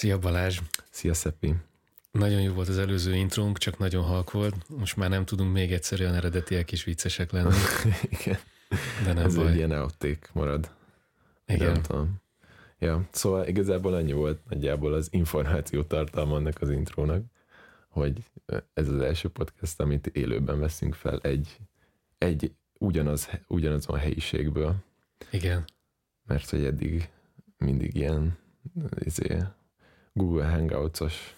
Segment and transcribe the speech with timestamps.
[0.00, 0.60] Szia Balázs!
[0.90, 1.54] Szia Szeppi!
[2.10, 4.68] Nagyon jó volt az előző intrónk, csak nagyon halk volt.
[4.68, 7.54] Most már nem tudunk még egyszer olyan eredetiek is viccesek lenni.
[8.20, 8.38] Igen.
[9.04, 9.46] De nem Ez baj.
[9.50, 10.70] egy ilyen outtake marad.
[11.46, 11.72] Igen.
[11.72, 12.20] Nem tudom.
[12.78, 17.24] Ja, szóval igazából annyi volt nagyjából az információ tartalma annak az intrónak,
[17.88, 18.24] hogy
[18.74, 21.56] ez az első podcast, amit élőben veszünk fel egy,
[22.18, 24.74] egy ugyanaz, ugyanazon helyiségből,
[25.30, 25.64] Igen.
[26.26, 27.08] mert hogy eddig
[27.56, 28.38] mindig ilyen
[28.98, 29.42] izé,
[30.12, 31.34] Google Hangouts-os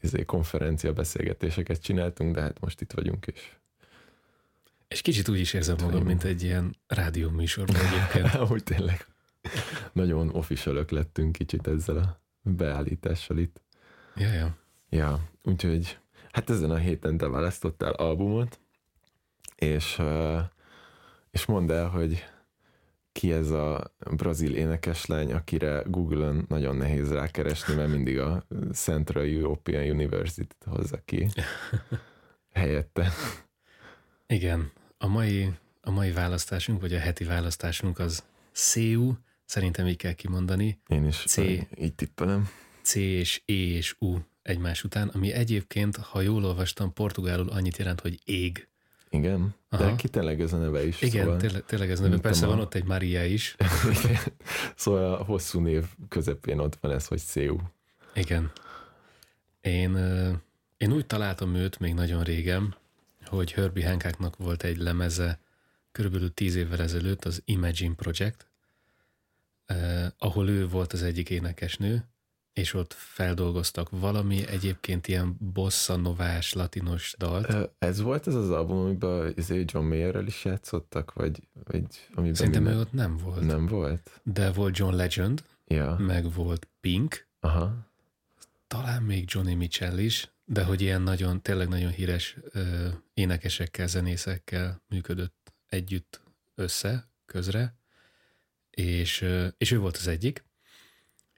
[0.00, 3.52] izé, konferencia beszélgetéseket csináltunk, de hát most itt vagyunk, és
[4.88, 6.06] És kicsit úgy is érzem magam, Tudom.
[6.06, 8.34] mint egy ilyen rádió műsorban egyébként.
[8.52, 9.06] Úgy tényleg.
[9.92, 13.60] Nagyon officialök lettünk kicsit ezzel a beállítással itt.
[14.16, 14.56] Ja, ja.
[14.90, 15.98] Ja, úgyhogy
[16.32, 18.60] hát ezen a héten te választottál albumot,
[19.56, 20.02] és,
[21.30, 22.24] és mondd el, hogy
[23.18, 29.90] ki ez a brazil énekeslány, akire Google-ön nagyon nehéz rákeresni, mert mindig a Central European
[29.90, 31.28] University-t hozza ki
[32.60, 33.12] helyette.
[34.26, 34.70] Igen.
[34.98, 39.12] A mai, a mai választásunk, vagy a heti választásunk az CU,
[39.44, 41.36] szerintem így kell kimondani, Én is C.
[41.36, 42.48] így tippelem.
[42.82, 48.00] C és E és U egymás után, ami egyébként, ha jól olvastam, portugálul annyit jelent,
[48.00, 48.68] hogy ég.
[49.10, 49.96] Igen, de Aha.
[49.96, 51.02] ki tényleg ez a neve is.
[51.02, 51.38] Igen, szóval...
[51.38, 52.18] tényleg, tényleg ez neve.
[52.18, 53.56] Persze tudom, van a- ott egy Maria is.
[54.04, 54.20] Igen.
[54.76, 57.56] Szóval a hosszú név közepén ott van ez, hogy CU.
[58.14, 58.50] Igen.
[59.60, 59.96] Én,
[60.76, 62.76] én úgy találtam őt még nagyon régen,
[63.24, 65.40] hogy Herbie Hancocknak volt egy lemeze
[65.92, 68.46] körülbelül tíz évvel ezelőtt, az Imagine Project,
[69.66, 72.04] eh, ahol ő volt az egyik énekesnő,
[72.52, 77.70] és ott feldolgoztak valami egyébként ilyen bossa novás, latinos dalt.
[77.78, 82.62] Ez volt ez az album, amiben izé John Mayerrel is játszottak, vagy, vagy amiben Szerintem
[82.62, 82.80] ő minden...
[82.80, 83.40] ott nem volt.
[83.46, 84.20] Nem volt?
[84.22, 87.86] De volt John Legend, Ja, meg volt Pink, aha.
[88.66, 94.82] talán még Johnny Mitchell is, de hogy ilyen nagyon, tényleg nagyon híres ö, énekesekkel, zenészekkel
[94.88, 96.20] működött együtt
[96.54, 97.74] össze, közre,
[98.70, 100.44] és, ö, és ő volt az egyik,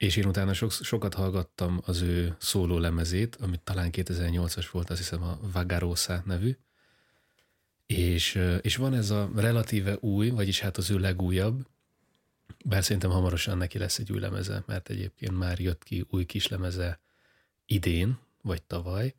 [0.01, 4.99] és én utána sok, sokat hallgattam az ő szóló lemezét, amit talán 2008-as volt, azt
[4.99, 6.57] hiszem a Vagarosa nevű,
[7.85, 11.67] és, és van ez a relatíve új, vagyis hát az ő legújabb,
[12.65, 16.47] bár szerintem hamarosan neki lesz egy új lemeze, mert egyébként már jött ki új kis
[16.47, 16.99] lemeze
[17.65, 19.15] idén, vagy tavaly,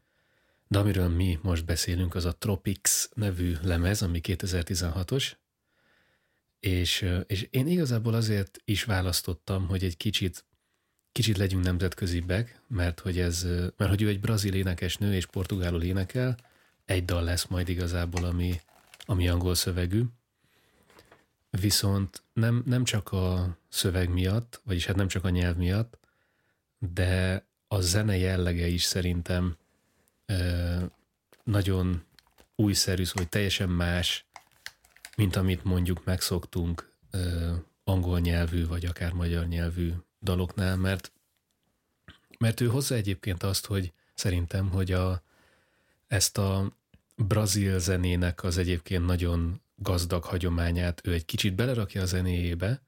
[0.69, 5.33] de amiről mi most beszélünk, az a Tropics nevű lemez, ami 2016-os,
[6.61, 10.45] és, és én igazából azért is választottam, hogy egy kicsit,
[11.13, 13.43] kicsit legyünk nemzetközibbek, mert hogy, ez,
[13.77, 16.37] mert hogy ő egy brazil énekesnő, és portugálul énekel,
[16.85, 18.61] egy dal lesz majd igazából, ami,
[19.05, 20.03] ami angol szövegű,
[21.51, 25.99] viszont nem, nem csak a szöveg miatt, vagyis hát nem csak a nyelv miatt,
[26.79, 29.57] de a zene jellege is szerintem
[30.27, 30.77] ö,
[31.45, 32.05] nagyon
[32.55, 34.27] újszerű, szóval hogy teljesen más,
[35.17, 37.53] mint amit mondjuk megszoktunk ö,
[37.85, 41.13] angol nyelvű, vagy akár magyar nyelvű daloknál, mert,
[42.39, 45.23] mert ő hozza egyébként azt, hogy szerintem, hogy a,
[46.07, 46.73] ezt a
[47.17, 52.83] brazil zenének az egyébként nagyon gazdag hagyományát ő egy kicsit belerakja a zenéjébe,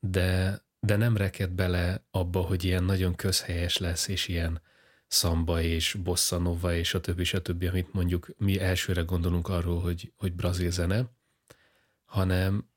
[0.00, 4.60] de, de nem reked bele abba, hogy ilyen nagyon közhelyes lesz, és ilyen
[5.06, 10.12] szamba és bossa nova és a többi, stb., amit mondjuk mi elsőre gondolunk arról, hogy,
[10.16, 11.04] hogy brazil zene,
[12.04, 12.68] hanem,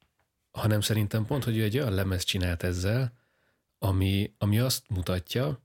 [0.52, 3.17] hanem szerintem pont, hogy ő egy olyan lemez csinált ezzel,
[3.80, 5.62] ami, ami azt mutatja,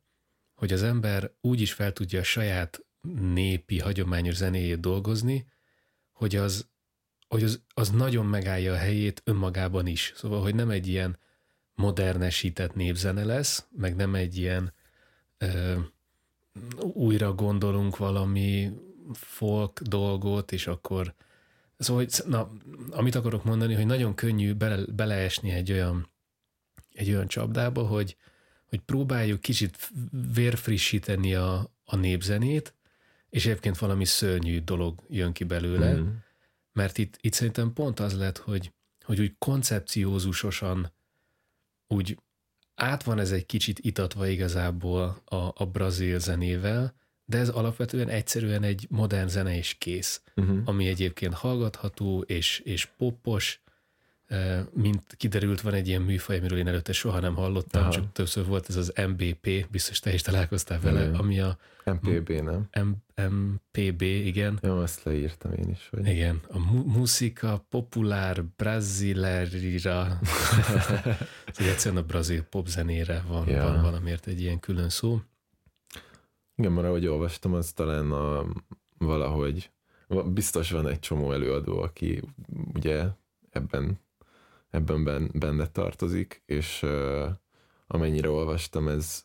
[0.55, 2.85] hogy az ember úgy is fel tudja a saját
[3.33, 5.47] népi, hagyományos zenéjét dolgozni,
[6.13, 6.69] hogy az,
[7.29, 10.13] hogy az, az nagyon megállja a helyét önmagában is.
[10.17, 11.19] Szóval, hogy nem egy ilyen
[11.75, 14.73] modernesített népzene lesz, meg nem egy ilyen
[15.39, 15.79] ö,
[16.81, 18.73] újra gondolunk valami
[19.13, 21.15] folk dolgot, és akkor
[21.79, 22.51] szóval, hogy, na,
[22.91, 26.12] amit akarok mondani, hogy nagyon könnyű bele, beleesni egy olyan
[26.95, 28.17] egy olyan csapdába, hogy,
[28.69, 29.91] hogy próbáljuk kicsit
[30.35, 32.75] vérfrissíteni a, a népzenét,
[33.31, 36.09] és egyébként valami szörnyű dolog jön ki belőle, Mm.
[36.73, 38.73] mert itt, itt szerintem pont az lett, hogy,
[39.05, 40.93] hogy úgy koncepciózusosan
[41.89, 42.19] úgy
[42.75, 48.63] át van ez egy kicsit itatva igazából a, a brazil zenével, de ez alapvetően egyszerűen
[48.63, 50.59] egy modern zene és kész, Uh-huh.
[50.65, 53.62] ami egyébként hallgatható és, és poppos,
[54.73, 57.91] mint kiderült, van egy ilyen műfaj, amiről én előtte soha nem hallottam, Aha.
[57.91, 61.15] csak többször volt ez az MBP, biztos te is találkoztál vele, Mm.
[61.15, 62.69] ami a MPB, nem?
[62.85, 64.59] M- MPB, igen.
[64.63, 66.07] Jó, azt leírtam én is, hogy...
[66.07, 70.19] Igen, a mu- Musica Popular Brasileira,
[71.53, 73.63] szóval egyszerűen a brazil popzenére van, Ja.
[73.65, 75.21] van valamiért egy ilyen külön szó.
[76.57, 78.47] Igen, mert ahogy olvastam, az talán a,
[78.99, 79.71] valahogy
[80.27, 82.23] biztos van egy csomó előadó, aki
[82.75, 83.05] ugye
[83.51, 84.01] ebben,
[84.73, 87.29] ebben ben, benne tartozik, és uh,
[87.87, 89.25] amennyire olvastam, ez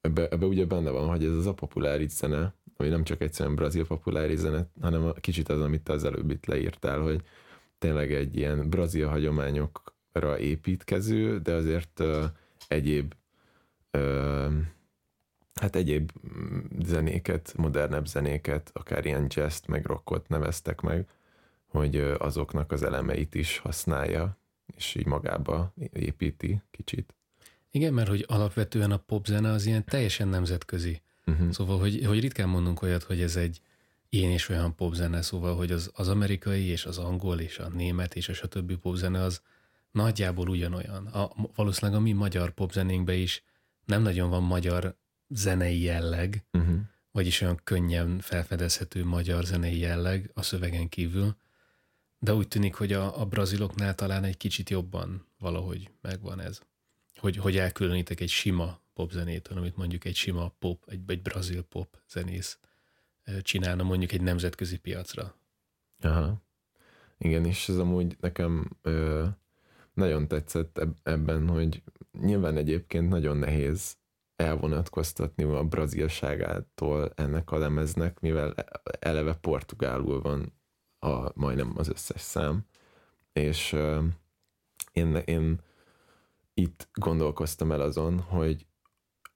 [0.00, 3.54] ebbe, ebbe ugye benne van, hogy ez az a populáris zene, ami nem csak egyszerűen
[3.54, 7.22] brazil populáris zene, hanem a, kicsit az, amit te az előbb itt leírtál, hogy
[7.78, 12.24] tényleg egy ilyen brazil hagyományokra építkező, de azért uh,
[12.68, 13.14] egyéb
[13.92, 14.52] uh,
[15.60, 16.12] hát egyéb
[16.78, 21.08] zenéket, modernebb zenéket, akár ilyen jazz meg rockot neveztek meg,
[21.68, 24.38] hogy azoknak az elemeit is használja,
[24.76, 27.14] és így magába építi kicsit.
[27.70, 31.00] Igen, mert hogy alapvetően a popzene az ilyen teljesen nemzetközi.
[31.26, 31.50] Uh-huh.
[31.50, 33.60] Szóval, hogy, hogy ritkán mondunk olyat, hogy ez egy
[34.08, 38.14] ilyen és olyan popzene, szóval, hogy az, az amerikai és az angol és a német
[38.14, 38.76] és a stb.
[38.76, 39.42] popzene az
[39.90, 41.06] nagyjából ugyanolyan.
[41.06, 43.44] A, valószínűleg a mi magyar popzenénkben is
[43.84, 44.96] nem nagyon van magyar
[45.28, 46.78] zenei jelleg, Uh-huh.
[47.12, 51.36] vagyis olyan könnyen felfedezhető magyar zenei jelleg a szövegen kívül,
[52.18, 56.60] de úgy tűnik, hogy a, a braziloknál talán egy kicsit jobban valahogy megvan ez.
[57.16, 61.98] Hogy, hogy elkülönítek egy sima popzenétől, amit mondjuk egy sima pop, egy, egy brazil pop
[62.08, 62.58] zenész
[63.42, 65.34] csinálna mondjuk egy nemzetközi piacra.
[66.00, 66.42] Aha.
[67.18, 69.26] Igen, és ez amúgy nekem ö,
[69.92, 71.82] nagyon tetszett eb- ebben, hogy
[72.20, 73.96] nyilván egyébként nagyon nehéz
[74.36, 78.54] elvonatkoztatni a brazilságától ennek a lemeznek, mivel
[79.00, 80.57] eleve portugálul van
[80.98, 82.64] a, majdnem az összes szám,
[83.32, 84.04] és ö,
[84.92, 85.60] én, én
[86.54, 88.66] itt gondolkoztam el azon, hogy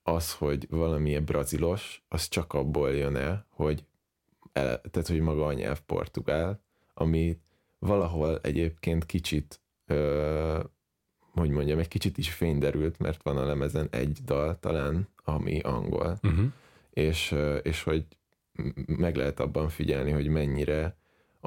[0.02, 3.84] az, hogy valami brazilos, az csak abból jön el, hogy
[4.52, 6.60] el, tehát, hogy maga a nyelv portugál,
[6.94, 7.40] ami
[7.78, 10.60] valahol egyébként kicsit, ö,
[11.18, 16.18] hogy mondjam, egy kicsit is fényderült, mert van a lemezen egy dal talán, ami angol,
[16.22, 16.52] Uh-huh.
[16.90, 18.06] és, és hogy
[18.86, 20.96] meg lehet abban figyelni, hogy mennyire,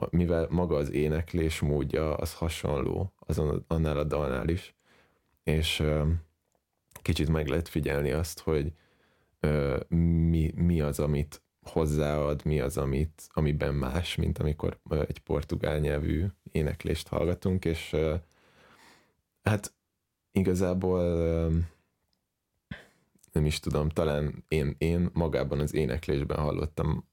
[0.09, 4.75] mivel maga az éneklés módja az hasonló azon, annál a dalnál is,
[5.43, 5.83] és
[7.01, 8.73] kicsit meg lehet figyelni azt, hogy
[9.87, 16.25] mi, mi az, amit hozzáad, mi az, amit, amiben más, mint amikor egy portugál nyelvű
[16.51, 17.95] éneklést hallgatunk, és
[19.43, 19.73] hát
[20.31, 21.01] igazából
[23.31, 27.07] nem is tudom, talán én, én magában az éneklésben hallottam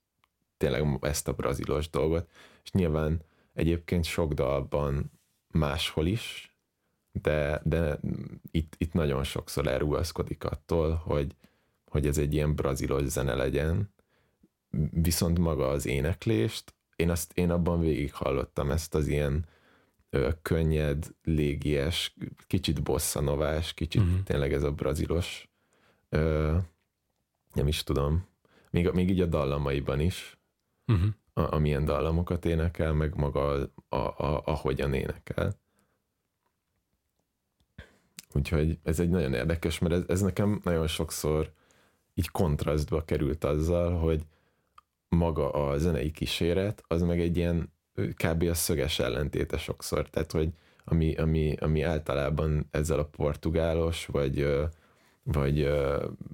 [0.57, 2.31] tényleg ezt a brazilos dolgot,
[2.63, 3.23] és nyilván
[3.55, 5.13] egyébként sok dalban
[5.49, 6.57] máshol is,
[7.13, 8.01] de, de
[8.51, 11.37] itt, itt nagyon sokszor elrugaszkodik attól, hogy,
[11.87, 13.95] hogy ez egy ilyen brazilos zene legyen,
[14.91, 19.47] viszont maga az éneklést, én, azt, én abban végig hallottam ezt az ilyen
[20.11, 22.17] ö, könnyed, légies,
[22.47, 24.23] kicsit bosszanovás, kicsit uh-huh.
[24.23, 25.51] tényleg ez a brazilos,
[26.09, 26.57] ö,
[27.53, 28.27] nem is tudom,
[28.71, 30.37] még, még így a dallamaiban is,
[30.87, 31.09] Uh-huh.
[31.33, 35.61] A, amilyen dallamokat énekel, meg maga a, a, a, ahogyan énekel.
[38.35, 41.53] Úgyhogy ez egy nagyon érdekes, mert ez, ez nekem nagyon sokszor
[42.15, 44.23] így kontrasztba került azzal, hogy
[45.09, 48.43] maga a zenei kíséret, az meg egy ilyen kb.
[48.43, 50.11] a szöges ellentéte sokszor.
[50.11, 50.53] Tehát, hogy
[50.85, 54.61] ami, ami, ami általában ezzel a portugálos, vagy,
[55.23, 55.71] vagy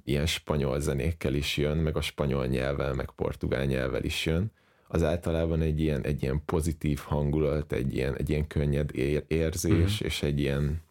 [0.03, 4.51] ilyen spanyol zenékkel is jön, meg a spanyol nyelvvel, meg portugál nyelvvel is jön,
[4.91, 9.97] az általában egy ilyen, egy ilyen pozitív hangulat, egy ilyen, egy ilyen könnyed ér, érzés,
[9.99, 10.05] Mhm.
[10.05, 10.81] és egy ilyen,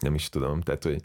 [0.00, 1.02] nem is tudom, tehát, hogy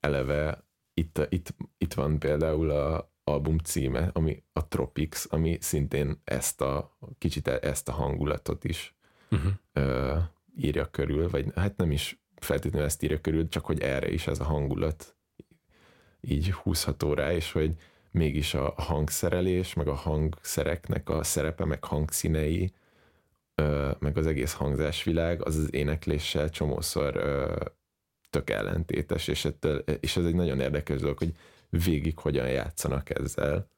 [0.00, 6.60] eleve itt, itt, itt van például a album címe, ami a Tropics, ami szintén ezt
[6.60, 8.92] a, kicsit ezt a hangulatot is
[9.30, 9.52] Uh-huh.
[9.72, 10.16] ö,
[10.56, 14.40] írja körül, vagy hát nem is feltétlenül ezt írja körül, csak hogy erre is ez
[14.40, 15.16] a hangulat
[16.20, 17.74] így húzható rá, és hogy
[18.18, 22.72] mégis a hangszerelés, meg a hangszereknek a szerepe, meg hangszínei,
[23.98, 27.12] meg az egész hangzásvilág, az az énekléssel csomószor
[28.30, 31.34] tök ellentétes, és, ettől, és ez egy nagyon érdekes dolog, hogy
[31.68, 33.70] végig hogyan játszanak ezzel,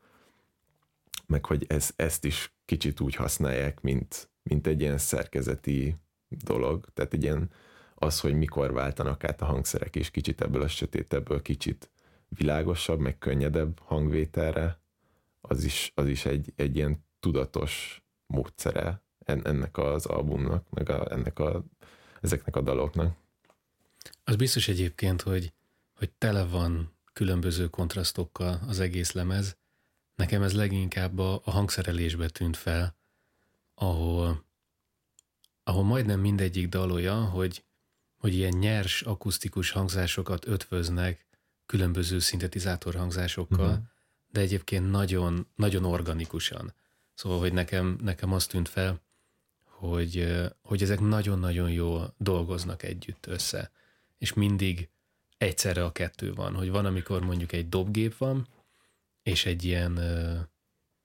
[1.26, 5.96] meg hogy ez, ezt is kicsit úgy használják, mint, mint egy ilyen szerkezeti
[6.28, 7.50] dolog, tehát egy ilyen
[7.94, 11.90] az, hogy mikor váltanak át a hangszerek, és kicsit ebből a sötétebből kicsit
[12.30, 14.80] világosabb, meg könnyedebb hangvételre,
[15.40, 21.12] az is, az is egy, egy ilyen tudatos módszere en- ennek az albumnak, meg a,
[21.12, 21.64] ennek a,
[22.20, 23.16] ezeknek a daloknak.
[24.24, 25.52] Az biztos egyébként, hogy,
[25.94, 29.56] hogy tele van különböző kontrasztokkal az egész lemez.
[30.14, 32.96] Nekem ez leginkább a, a hangszerelésbe tűnt fel,
[33.74, 34.44] ahol,
[35.62, 37.64] ahol majdnem mindegyik dal olyan, hogy,
[38.18, 41.26] hogy ilyen nyers, akusztikus hangzásokat ötvöznek
[41.70, 43.84] különböző szintetizátor hangzásokkal, uh-huh.
[44.32, 46.74] de egyébként nagyon, nagyon organikusan.
[47.14, 49.00] Szóval, hogy nekem, nekem azt tűnt fel,
[49.64, 53.70] hogy, hogy ezek nagyon-nagyon jól dolgoznak együtt össze.
[54.18, 54.88] És mindig
[55.38, 58.46] egyszerre a kettő van, hogy van, amikor mondjuk egy dobgép van,
[59.22, 59.98] és egy ilyen,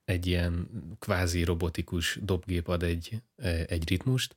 [0.04, 0.68] egy ilyen
[0.98, 3.22] kvázi robotikus dobgép ad egy,
[3.66, 4.36] egy ritmust,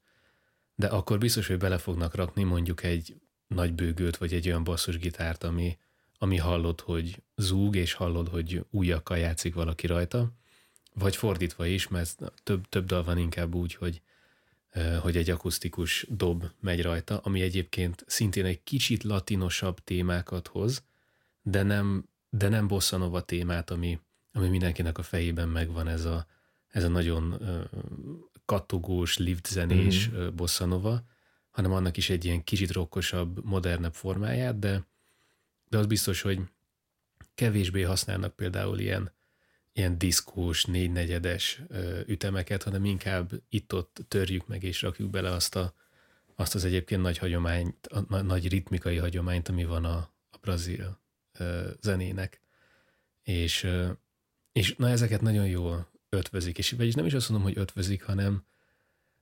[0.76, 5.44] de akkor biztos, hogy bele fognak rakni mondjuk egy nagy bőgőt, vagy egy olyan basszusgitárt,
[5.44, 5.78] ami,
[6.22, 10.32] ami hallod, hogy zúg, és hallod, hogy újakkal játszik valaki rajta,
[10.94, 14.02] vagy fordítva is, mert több, több dal van inkább úgy, hogy,
[15.02, 20.84] hogy egy akusztikus dob megy rajta, ami egyébként szintén egy kicsit latinosabb témákat hoz,
[21.42, 24.00] de nem, de nem bosszanova témát, ami,
[24.34, 26.26] ami mindenkinek a fejében megvan ez a,
[26.68, 27.64] ez a nagyon uh,
[28.46, 30.36] kattogós, lift zenés mm-hmm.
[30.36, 31.04] bosszanova,
[31.50, 34.88] hanem annak is egy ilyen kicsit rokkosabb, modernebb formáját, de,
[35.70, 36.40] de az biztos, hogy
[37.36, 39.18] kevésbé használnak például ilyen
[39.80, 41.62] ilyen diszkós, négynegyedes
[42.06, 45.74] ütemeket, hanem inkább itt-ott törjük meg és rakjuk bele azt, a,
[46.36, 49.98] azt az egyébként nagy hagyományt, a nagy ritmikai hagyományt, ami van a,
[50.30, 51.00] a brazil
[51.82, 52.42] zenének.
[53.24, 53.68] És,
[54.52, 58.46] és na ezeket nagyon jól ötvözik, és vagyis nem is azt mondom, hogy ötvözik, hanem,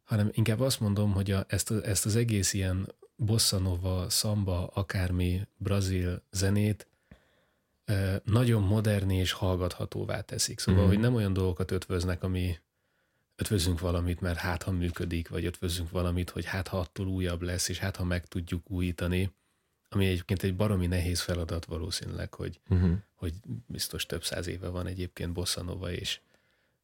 [0.03, 4.67] hanem inkább azt mondom, hogy a, ezt, a, ezt az egész ilyen bossa nova, samba,
[4.67, 6.87] akármi brazil zenét
[8.23, 10.59] nagyon moderni és hallgathatóvá teszik.
[10.59, 10.87] Szóval, mm.
[10.87, 12.59] hogy nem olyan dolgokat ötvöznek, ami
[13.35, 17.69] ötvözünk valamit, mert hát ha működik, vagy ötvözünk valamit, hogy hát ha attól újabb lesz,
[17.69, 19.31] és hát ha meg tudjuk újítani,
[19.89, 22.97] ami egyébként egy baromi nehéz feladat valószínűleg, hogy, uh-huh.
[23.13, 23.33] hogy
[23.65, 26.19] biztos több száz éve van egyébként Bossanova, és,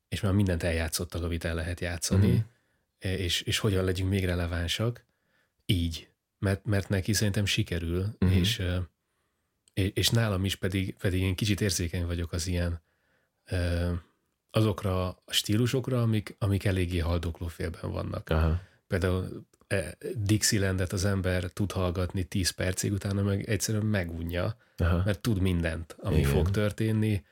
[0.09, 3.21] és már mindent eljátszottak, amit el lehet játszani, uh-huh.
[3.21, 5.03] és, és hogyan legyünk még relevánsak,
[5.65, 6.07] így.
[6.43, 8.37] Mert, mert neki szerintem sikerül, uh-huh.
[8.37, 8.61] és
[9.73, 12.81] és nálam is pedig, pedig én kicsit érzékeny vagyok az ilyen
[14.51, 18.29] azokra a stílusokra, amik, amik eléggé haldoklófélben vannak.
[18.29, 18.61] Aha.
[18.87, 25.01] Például e, Dixielandet az ember tud hallgatni 10 percig, utána meg egyszerűen megunja, Aha.
[25.05, 26.29] mert tud mindent, ami Igen.
[26.29, 27.23] fog történni,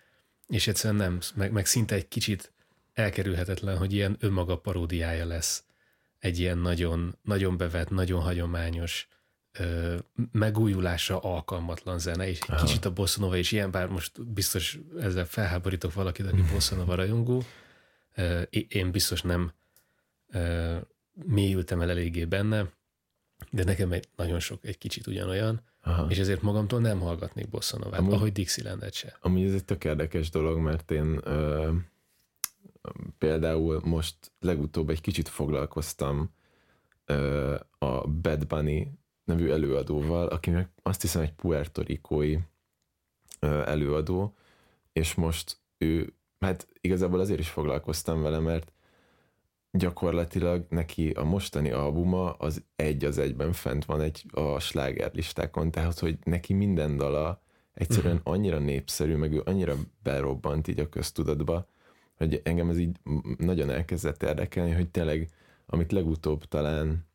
[0.48, 2.53] és egyszerűen nem, meg, meg szinte egy kicsit
[2.94, 5.63] elkerülhetetlen, hogy ilyen önmaga paródiája lesz
[6.21, 9.07] egy ilyen nagyon, nagyon bevett, nagyon hagyományos
[9.51, 9.95] ö,
[10.31, 12.65] megújulásra alkalmatlan zene, és egy Aha.
[12.65, 17.43] kicsit a bosszanova is ilyen, bár most biztos ezzel felháborítok valakit, aki bosszanova rajongó.
[18.15, 19.51] Ö, én biztos nem
[20.31, 20.77] ö,
[21.13, 22.71] mélyültem el eléggé benne,
[23.49, 26.05] de nekem egy, nagyon sok egy kicsit ugyanolyan, Aha.
[26.09, 29.17] és ezért magamtól nem hallgatnék bosszanovát, amúgy, ahogy Dixielandet se.
[29.21, 31.71] Amúgy ez egy tök érdekes dolog, mert én ö,
[33.17, 36.29] például most legutóbb egy kicsit foglalkoztam
[37.05, 38.88] ö, a Bad Bunny
[39.23, 42.38] nevű előadóval, aki meg azt hiszem egy puertorikói
[43.39, 44.35] előadó,
[44.93, 48.71] és most ő, hát igazából azért is foglalkoztam vele, mert
[49.71, 56.00] gyakorlatilag neki a mostani albuma az egy az egyben fent van egy a slágerlistákon, tehát
[56.00, 57.41] hogy neki minden dala
[57.73, 58.29] egyszerűen mhm.
[58.29, 61.67] annyira népszerű, meg ő annyira berobbant így a köztudatba,
[62.21, 62.97] hogy engem ez így
[63.37, 65.29] nagyon elkezdett érdekelni, hogy tényleg,
[65.65, 67.09] amit legutóbb talán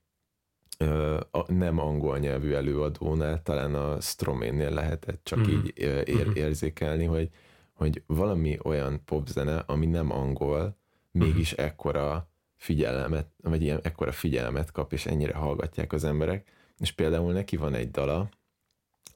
[1.31, 5.51] a nem angol nyelvű előadónál, talán a Stroménnél lehetett csak mm.
[5.51, 6.37] így ér, mhm.
[6.37, 7.31] érzékelni, hogy,
[7.73, 10.77] hogy valami olyan popzene, ami nem angol,
[11.11, 11.65] mégis mm.
[11.65, 16.49] ekkora figyelmet, vagy ilyen ekkora figyelmet kap, és ennyire hallgatják az emberek.
[16.79, 18.29] És például neki van egy dala,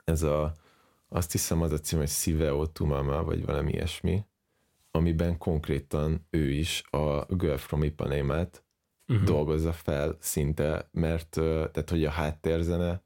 [0.04, 0.52] ez a,
[1.09, 4.25] azt hiszem az a cím, hogy Siveo Tumama, vagy valami ilyesmi,
[4.90, 8.64] amiben konkrétan ő is a Girl from Ipanema-t
[9.09, 9.25] uh-huh.
[9.25, 11.28] dolgozza fel szinte, mert
[11.73, 13.02] tehát, hogy a háttérzene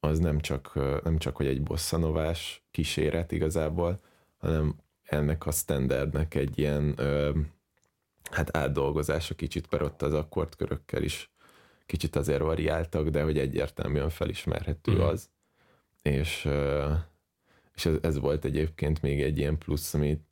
[0.00, 0.74] az nem csak,
[1.04, 4.00] nem csak hogy egy bosszanovás kíséret igazából,
[4.38, 6.94] hanem ennek a standardnek egy ilyen
[8.30, 11.30] hát átdolgozása kicsit, mert ott az akkordkörökkel is
[11.86, 15.08] kicsit azért variáltak, de hogy egyértelműen felismerhető uh-huh.
[15.08, 15.30] az.
[16.02, 16.48] És,
[17.74, 20.22] és ez, ez volt egyébként még egy ilyen plusz, amit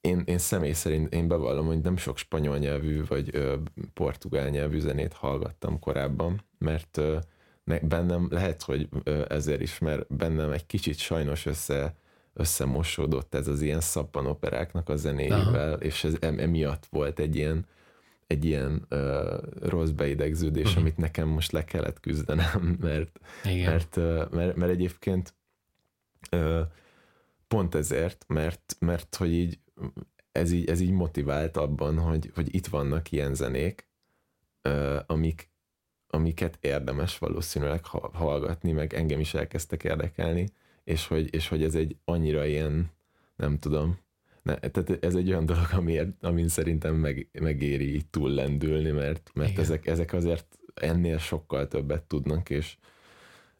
[0.00, 3.56] én, én személy szerint én bevallom, hogy nem sok spanyol nyelvű vagy ö,
[3.94, 7.18] portugál nyelvű zenét hallgattam korábban, mert ö,
[7.64, 11.94] ne, bennem lehet, hogy ö, ezért is, mert bennem egy kicsit sajnos össze
[12.32, 15.82] összemosódott ez az ilyen szappanoperáknak a zenéivel, Aha.
[15.82, 17.66] és ez emiatt volt egy ilyen
[18.26, 20.80] egy ilyen ö, rossz beidegződés, uh-huh.
[20.80, 23.70] amit nekem most le kellett küzdenem, mert, Igen.
[23.70, 25.34] mert, ö, mert, mert egyébként
[26.30, 26.60] ö,
[27.54, 29.58] pont ezért, mert, mert hogy így
[30.32, 33.88] ez így, ez így motivált abban, hogy, hogy itt vannak ilyen zenék,
[35.06, 35.50] amik,
[36.06, 40.48] amiket érdemes valószínűleg hallgatni, meg engem is elkezdtek érdekelni,
[40.84, 42.90] és hogy, és hogy ez egy annyira ilyen,
[43.36, 43.98] nem tudom,
[44.42, 49.30] ne, tehát ez egy olyan dolog, amiért, amin szerintem meg, megéri így túl lendülni, mert,
[49.34, 52.76] mert ezek, ezek azért ennél sokkal többet tudnak, és,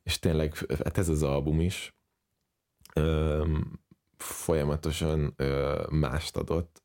[0.02, 1.94] és tényleg hát ez az album is
[4.24, 6.82] folyamatosan ö, mást adott,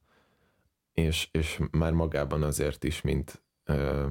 [0.93, 4.07] és, és már magában azért is, mint, ö,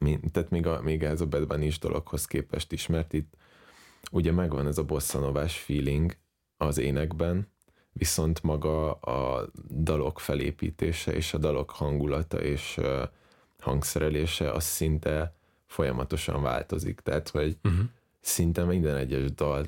[0.00, 3.34] mint tehát még, a, még ez a Bad Bunny is dologhoz képest is, mert itt
[4.10, 6.16] ugye megvan ez a bosszanovás feeling
[6.56, 7.52] az énekben,
[7.92, 12.80] viszont maga a dalok felépítése és a dalok hangulata és
[13.58, 15.36] hangszerelése az szinte
[15.66, 17.00] folyamatosan változik.
[17.00, 17.84] Tehát, hogy uh-huh.
[18.20, 19.66] szinte minden egyes dal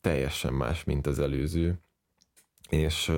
[0.00, 1.80] teljesen más, mint az előző,
[2.68, 3.12] és,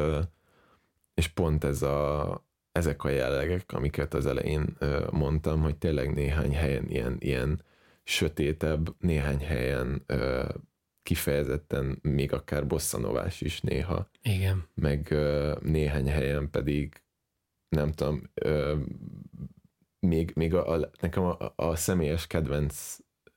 [1.14, 4.76] és pont ez a, ezek a jellegek, amiket az elején
[5.10, 7.62] mondtam, hogy tényleg néhány helyen ilyen, ilyen
[8.04, 10.04] sötétebb, néhány helyen
[11.02, 14.10] kifejezetten még akár bosszanovás is néha.
[14.22, 14.68] Igen.
[14.74, 15.14] Meg
[15.60, 17.02] néhány helyen pedig
[17.68, 18.30] nem tudom,
[20.00, 22.96] még, még a, a, nekem a, a személyes kedvenc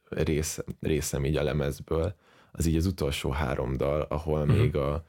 [0.10, 2.16] rész, részem így a lemezből,
[2.52, 4.58] az így az utolsó három dal, ahol uh-huh.
[4.58, 5.06] még a,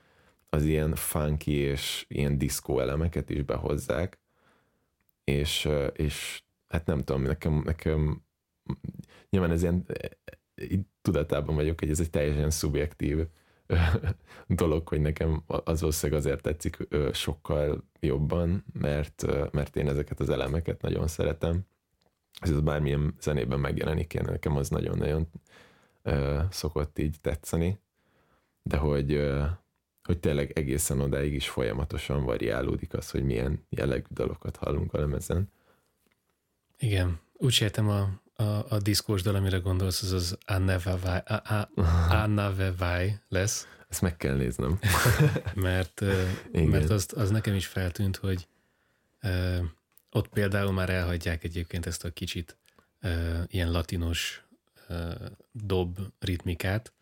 [0.50, 4.18] az ilyen funky és ilyen diszkó elemeket is behozzák,
[5.24, 8.22] és, és hát nem tudom, nekem, nekem
[9.30, 9.86] nyilván ez ilyen
[10.70, 13.26] így tudatában vagyok, hogy ez egy teljesen szubjektív
[14.46, 20.82] dolog, hogy nekem az valószínűleg azért tetszik sokkal jobban, mert, mert én ezeket az elemeket
[20.82, 21.60] nagyon szeretem.
[22.40, 25.28] Ez bármilyen zenében megjelenik, én nekem az nagyon-nagyon
[26.50, 27.78] szokott így tetszeni,
[28.62, 29.30] de hogy,
[30.02, 35.52] hogy tényleg egészen odáig is folyamatosan variálódik az, hogy milyen jellegű dalokat hallunk a lemezen.
[36.78, 40.38] Igen, úgy értem a a, a diszkós dal, amire gondolsz, az az
[42.08, 43.66] Anna Vevai lesz.
[43.88, 44.78] Ezt meg kell néznem.
[45.54, 46.00] mert
[46.52, 48.48] mert azt, az nekem is feltűnt, hogy
[49.22, 49.58] uh,
[50.10, 52.56] ott például már elhagyják egyébként ezt a kicsit
[53.02, 54.44] uh, ilyen latinos
[55.52, 56.92] dob ritmikát,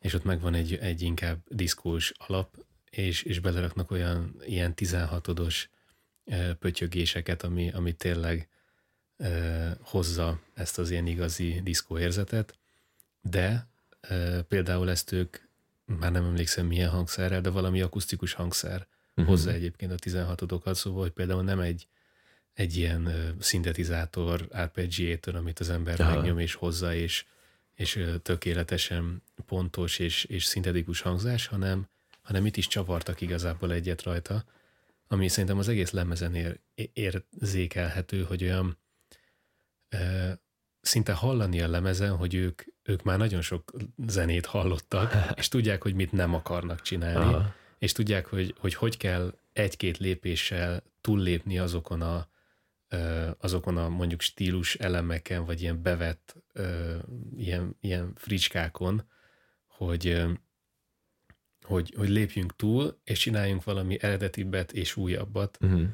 [0.00, 5.64] és ott megvan egy, egy inkább diszkós alap, és, és beleraknak olyan ilyen 16-odos
[6.24, 8.48] uh, pötyögéseket, ami, ami tényleg
[9.80, 12.58] hozza ezt az ilyen igazi diszkó érzetet,
[13.20, 13.66] de
[14.48, 15.36] például ezt ők,
[15.84, 19.26] már nem emlékszem milyen hangszerrel, de valami akusztikus hangszer uh-huh.
[19.26, 21.86] hozza egyébként a 16 okat, szóval hogy például nem egy,
[22.54, 26.14] egy ilyen szintetizátor, arpeggiator, amit az ember Aha.
[26.14, 27.24] megnyom és hozza, és,
[27.74, 31.88] és tökéletesen pontos és, és szintetikus hangzás, hanem,
[32.22, 34.44] hanem itt is csavartak igazából egyet rajta,
[35.08, 36.58] ami szerintem az egész lemezen ér,
[36.92, 38.78] érzékelhető, hogy olyan
[40.80, 43.72] szinte hallani a lemezen, hogy ők, ők már nagyon sok
[44.06, 47.54] zenét hallottak, és tudják, hogy mit nem akarnak csinálni, Aha.
[47.78, 52.26] és tudják, hogy, hogy hogy kell egy-két lépéssel túllépni azokon a,
[53.38, 56.36] azokon a mondjuk stílus elemeken, vagy ilyen bevett
[57.36, 59.04] ilyen, ilyen fricskákon,
[59.66, 60.24] hogy,
[61.62, 65.88] hogy, hogy lépjünk túl, és csináljunk valami eredetibbet és újabbat, uh-huh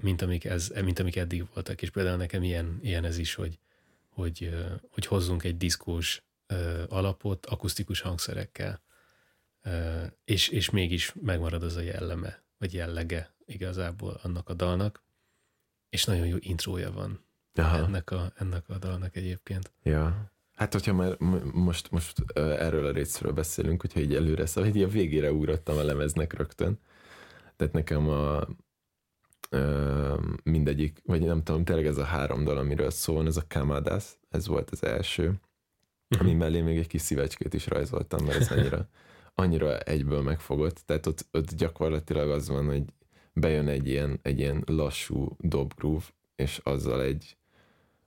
[0.00, 1.82] mint amik, ez, mint amik eddig voltak.
[1.82, 3.58] És például nekem ilyen, ilyen ez is, hogy,
[4.08, 4.54] hogy,
[4.90, 6.22] hogy hozzunk egy diszkós
[6.88, 8.82] alapot akusztikus hangszerekkel,
[10.24, 15.02] és, és mégis megmarad az a jelleme, vagy jellege igazából annak a dalnak,
[15.92, 17.24] és nagyon jó intrója van
[17.54, 17.76] Aha.
[17.76, 19.72] ennek a, ennek a dalnak egyébként.
[19.82, 20.32] Ja.
[20.54, 21.16] Hát, hogyha már
[21.52, 25.82] most, most erről a részről beszélünk, hogyha így előre szóval így a végére ugrottam a
[25.82, 26.78] lemeznek rögtön.
[27.56, 28.46] Tehát nekem a,
[30.42, 34.46] mindegyik, vagy nem tudom, tényleg ez a három dal, amiről szól, ez a Kamadas, ez
[34.46, 35.40] volt az első,
[36.18, 38.88] ami mellé még egy kis szívecskét is rajzoltam, mert ez annyira,
[39.34, 42.84] annyira egyből megfogott, tehát ott, ott gyakorlatilag az van, hogy
[43.32, 46.04] bejön egy ilyen, egy ilyen lassú dob groove,
[46.36, 47.36] és azzal egy,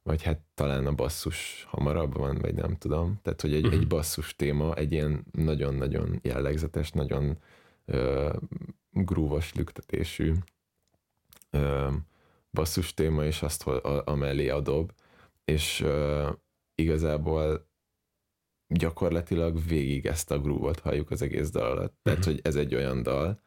[0.04, 4.36] vagy hát talán a basszus hamarabb van, vagy nem tudom, tehát hogy egy, egy basszus
[4.36, 7.38] téma, egy ilyen nagyon-nagyon jellegzetes, nagyon
[7.86, 8.34] uh,
[8.90, 10.34] grúvos lüktetésű
[12.52, 14.92] basszus téma, és azt a, amellé a dob,
[15.46, 16.30] és uh,
[16.76, 17.68] igazából
[18.68, 21.94] gyakorlatilag végig ezt a groove halljuk az egész dal alatt.
[22.02, 22.34] Tehát, uh-huh.
[22.34, 23.42] hogy ez egy olyan dal,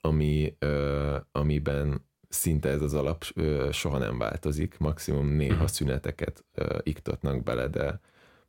[0.00, 5.68] ami, uh, amiben szinte ez az alap ö, soha nem változik, maximum néha uh-huh.
[5.68, 8.00] szüneteket ö, iktatnak bele, de,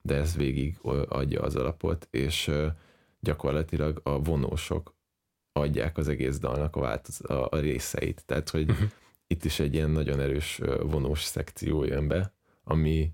[0.01, 2.67] de ez végig adja az alapot, és ö,
[3.19, 4.95] gyakorlatilag a vonósok
[5.51, 8.23] adják az egész dalnak a, változ, a, a részeit.
[8.25, 8.89] Tehát, hogy uh-huh.
[9.27, 12.33] itt is egy ilyen nagyon erős vonós szekció jön be,
[12.63, 13.11] ami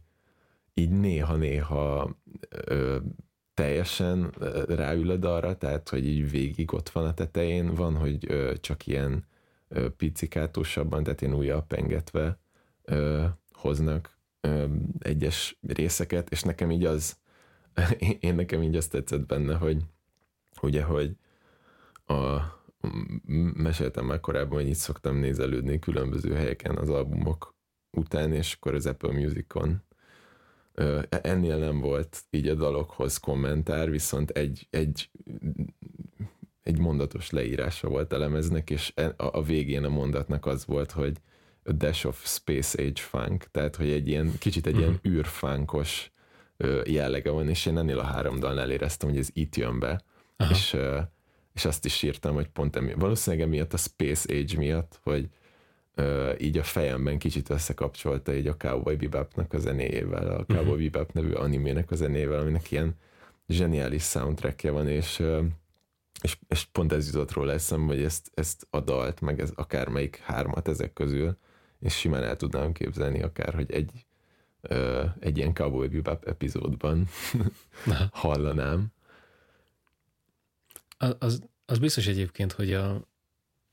[0.74, 2.16] így néha-néha
[3.58, 4.34] teljesen
[4.68, 8.88] ráül a dalra, tehát, hogy így végig ott van a tetején, van, hogy ö, csak
[8.88, 9.26] ilyen
[9.68, 12.40] ö, picikátusabban, tehát ilyen újabb pengetve
[12.84, 14.66] ö, hoznak ö,
[15.00, 17.18] egyes részeket, és nekem így az,
[18.20, 19.84] én nekem így azt tetszett benne, hogy
[20.62, 21.16] ugye, hogy
[22.06, 22.42] a,
[23.54, 27.56] meséltem már korábban, hogy itt szoktam nézelődni különböző helyeken az albumok
[27.92, 29.84] után, és akkor az Apple Musicon
[31.10, 35.10] ennél nem volt így a dalokhoz kommentár, viszont egy, egy,
[36.64, 41.18] egy mondatos leírása volt a lemeznek, és e, a, végén a mondatnak az volt, hogy
[41.64, 45.14] a dash of space age funk, tehát hogy egy ilyen, kicsit egy ilyen mhm.
[45.14, 46.12] űrfánkos
[46.84, 50.02] jellege van, és én ennél a három dalnál éreztem, hogy ez itt jön be,
[50.38, 50.52] Aha.
[50.52, 50.78] és
[51.58, 55.28] és azt is írtam, hogy pont emiatt, valószínűleg emiatt a Space Age miatt, hogy
[56.40, 60.90] így a fejemben kicsit összekapcsolta így a Cowboy Bebopnak a zenéjével, a Cowboy uh-huh.
[60.90, 62.96] Bebop nevű animének a zenével, aminek ilyen
[63.48, 65.24] zseniális soundtrackje van, és,
[66.22, 70.18] és, és pont ez jutott róla eszembe, hogy ezt, ezt a dalt, meg ez akármelyik
[70.18, 71.38] hármat ezek közül,
[71.80, 74.06] és simán el tudnám képzelni akár, hogy egy,
[75.20, 77.08] egy ilyen Cowboy Bebop epizódban
[78.12, 78.88] hallanám.
[81.20, 83.08] Az, az biztos egyébként, hogy a,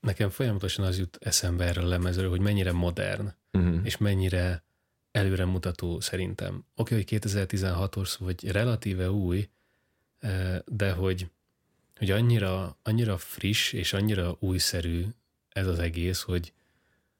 [0.05, 3.79] nekem folyamatosan az jut eszembe erre a lemezről, hogy mennyire modern, uh-huh.
[3.83, 4.63] és mennyire
[5.11, 6.65] előremutató szerintem.
[6.75, 9.49] Oké, okay, hogy 2016-os, vagy relatíve új,
[10.19, 11.29] eh, de hogy,
[11.95, 15.05] hogy annyira, annyira friss és annyira újszerű
[15.49, 16.53] ez az egész, hogy,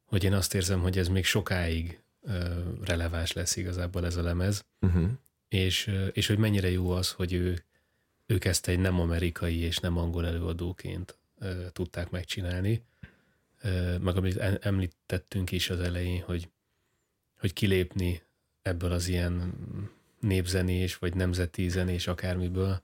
[0.06, 2.52] hogy én azt érzem, hogy ez még sokáig eh,
[2.84, 5.10] releváns lesz igazából ez a lemez, uh-huh.
[5.48, 7.64] és, eh, és hogy mennyire jó az, hogy ő
[8.28, 12.84] ők ezt egy nem amerikai és nem angol előadóként ö, tudták megcsinálni.
[13.62, 16.50] Ö, meg amit említettünk is az elején, hogy,
[17.40, 18.22] hogy kilépni
[18.62, 19.54] ebből az ilyen
[20.20, 22.82] népzenés, vagy nemzeti zenés akármiből,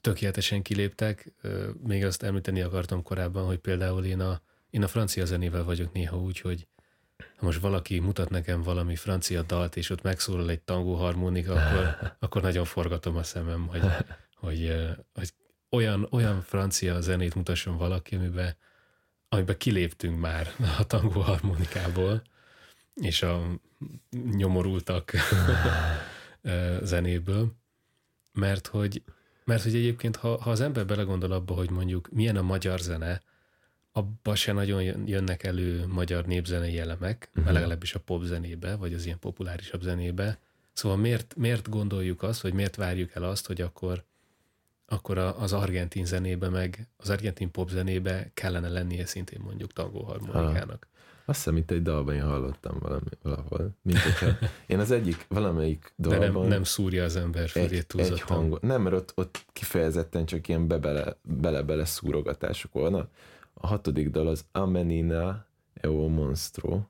[0.00, 1.32] tökéletesen kiléptek.
[1.40, 5.92] Ö, még azt említeni akartam korábban, hogy például én a, én a francia zenével vagyok
[5.92, 6.66] néha úgy, hogy
[7.36, 11.96] ha most valaki mutat nekem valami francia dalt, és ott megszólal egy tangó harmonika, akkor,
[12.24, 13.82] akkor nagyon forgatom a szemem, hogy
[14.38, 15.32] hogy, hogy
[15.70, 18.56] olyan, olyan francia zenét mutasson valaki, amiben,
[19.28, 22.22] amiben kiléptünk már a tangó harmonikából,
[22.94, 23.60] és a
[24.30, 25.12] nyomorultak
[26.82, 27.52] zenéből,
[28.32, 29.02] mert hogy,
[29.44, 33.20] mert hogy egyébként, ha, ha az ember belegondol abba, hogy mondjuk milyen a magyar zene,
[33.92, 37.52] abba se nagyon jönnek elő magyar népzenei elemek, uh-huh.
[37.52, 40.38] legalábbis a pop zenébe, vagy az ilyen populárisabb zenébe.
[40.72, 44.04] Szóval miért, miért gondoljuk azt, vagy miért várjuk el azt, hogy akkor
[44.90, 50.88] akkor az argentin zenébe, meg az argentin pop zenébe kellene lennie szintén mondjuk tangóharmonikának.
[51.24, 53.76] Azt hiszem, itt egy dalban én hallottam valami, valahol.
[53.82, 54.26] Mint hogyha
[54.66, 56.20] én az egyik, valamelyik dalban...
[56.20, 58.18] De nem, nem szúrja az ember fölét túlzottan.
[58.18, 60.68] Egy hang, nem, mert ott, ott kifejezetten csak ilyen
[61.22, 63.08] bele-bele szúrogatások volna.
[63.54, 66.80] A hatodik dal az Amenina Evo Monstro,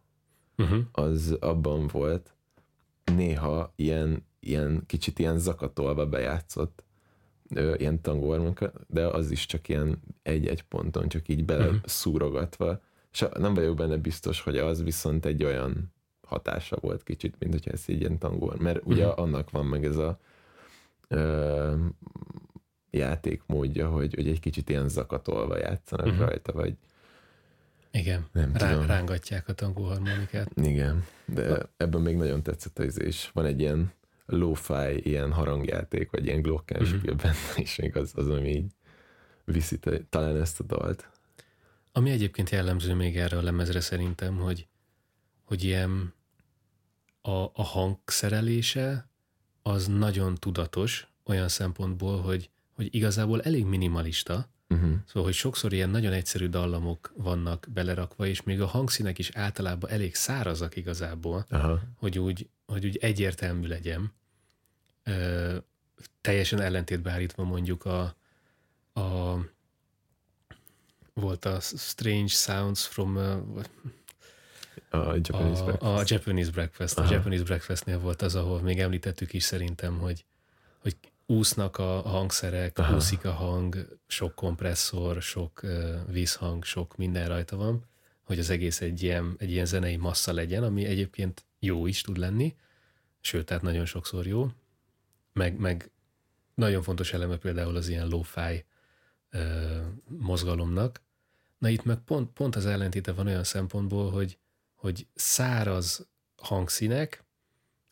[0.57, 0.79] uh-huh.
[0.93, 2.35] az abban volt,
[3.05, 6.87] néha ilyen, ilyen kicsit ilyen zakatolva bejátszott
[7.55, 11.81] ö, ilyen tangóharmonika, de az is csak ilyen egy-egy ponton, csak így bele uh-huh.
[11.85, 12.81] szúrogatva.
[13.13, 15.93] És nem vagyok benne biztos, hogy az viszont egy olyan
[16.27, 18.53] hatása volt kicsit, mint hogyha ez így ilyen tangó.
[18.59, 19.25] Mert ugye uh-huh.
[19.25, 20.19] annak van meg ez a
[21.09, 21.75] ö,
[22.91, 26.27] játékmódja, hogy, hogy egy kicsit ilyen zakatolva játszanak uh-huh.
[26.27, 26.77] rajta, vagy
[27.91, 28.87] igen, nem Rá, tudom.
[28.87, 30.51] rángatják a tangóharmonikát.
[30.55, 33.31] Igen, de ebben még nagyon tetszett az is.
[33.33, 33.93] Van egy ilyen
[34.31, 37.17] lo-fi ilyen harangjáték, vagy ilyen glockenspiel uh-huh.
[37.17, 38.73] benne, és még az, az, ami így
[39.45, 41.11] viszi talán ezt a dalt.
[41.93, 44.67] Ami egyébként jellemző még erre a lemezre szerintem, hogy,
[45.45, 46.15] hogy ilyen
[47.23, 49.09] a, a hangszerelése
[49.63, 54.91] az nagyon tudatos olyan szempontból, hogy, hogy igazából elég minimalista, uh-huh.
[55.07, 59.91] szóval, hogy sokszor ilyen nagyon egyszerű dallamok vannak belerakva, és még a hangszínek is általában
[59.91, 61.81] elég szárazak igazából, Aha.
[61.97, 64.13] hogy úgy, hogy úgy egyértelmű legyen
[66.21, 68.17] teljesen ellentétbe állítva mondjuk a,
[69.01, 69.37] a
[71.13, 73.17] volt a Strange Sounds from
[74.91, 75.83] a Japanese a, Breakfast.
[75.83, 76.99] A Japanese Breakfast.
[76.99, 77.09] Aha.
[77.09, 80.25] A Japanese Breakfastnél volt az, ahol még említettük is szerintem, hogy,
[80.79, 82.97] hogy úsznak a hangszerek, Aha.
[82.97, 87.85] úszik a hang, sok kompresszor, sok uh, vízhang, sok minden rajta van,
[88.23, 92.17] hogy az egész egy ilyen, egy ilyen zenei massza legyen, ami egyébként jó is tud
[92.17, 92.57] lenni,
[93.21, 94.51] sőt, tehát nagyon sokszor jó,
[95.39, 95.91] meg, meg
[96.55, 98.25] nagyon fontos eleme például az ilyen
[99.31, 99.77] ö,
[100.09, 101.01] mozgalomnak.
[101.59, 104.39] Na itt meg pont, pont az ellentéte van olyan szempontból, hogy,
[104.75, 107.25] hogy száraz hangszínek,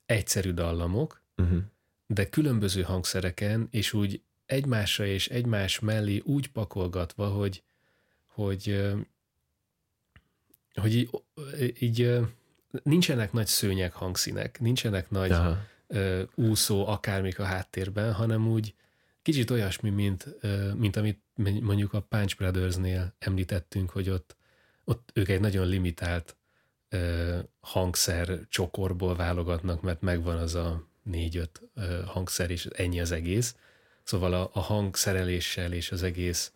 [0.06, 1.58] egyszerű dallamok, uh-huh.
[2.06, 7.62] de különböző hangszereken, és úgy egymásra és egymás mellé úgy pakolgatva, hogy,
[8.26, 8.82] hogy,
[10.74, 11.10] hogy így,
[11.78, 12.18] így
[12.82, 15.58] nincsenek nagy szőnyeg hangszínek, nincsenek nagy Aha.
[16.34, 18.74] Úszó akármik a háttérben, hanem úgy
[19.22, 20.36] kicsit olyasmi, mint,
[20.74, 21.20] mint amit
[21.60, 24.36] mondjuk a Punch Brothers-nél említettünk, hogy ott,
[24.84, 26.36] ott ők egy nagyon limitált
[27.60, 31.62] hangszer csokorból válogatnak, mert megvan az a négy-öt
[32.06, 33.56] hangszer, és ennyi az egész.
[34.02, 36.52] Szóval a, a hangszereléssel és az egész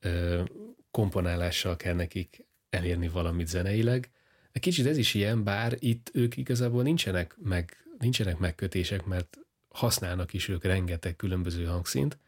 [0.00, 0.42] ö,
[0.90, 4.10] komponálással kell nekik elérni valamit zeneileg.
[4.52, 10.32] Egy kicsit ez is ilyen, bár itt ők igazából nincsenek, meg, nincsenek megkötések, mert használnak
[10.32, 12.18] is ők rengeteg különböző hangszint,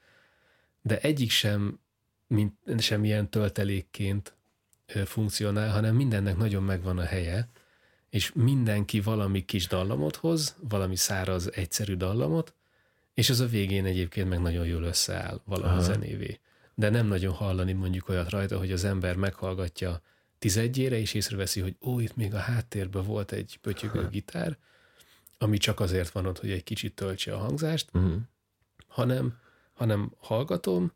[0.83, 1.80] de egyik sem,
[2.26, 4.35] mint, sem ilyen töltelékként
[5.04, 7.48] funkcionál, hanem mindennek nagyon megvan a helye,
[8.11, 12.54] és mindenki valami kis dallamot hoz, valami száraz, egyszerű dallamot,
[13.14, 15.83] és az a végén egyébként meg nagyon jól összeáll valami Aha.
[15.83, 16.38] zenévé.
[16.74, 20.00] De nem nagyon hallani mondjuk olyat rajta, hogy az ember meghallgatja
[20.38, 24.56] tizedjére, és észreveszi, hogy ó, itt még a háttérben volt egy pötyögő gitár,
[25.42, 28.12] ami csak azért van ott, hogy egy kicsit töltse a hangzást, uh-huh.
[28.87, 29.38] hanem,
[29.72, 30.92] hanem hallgatom,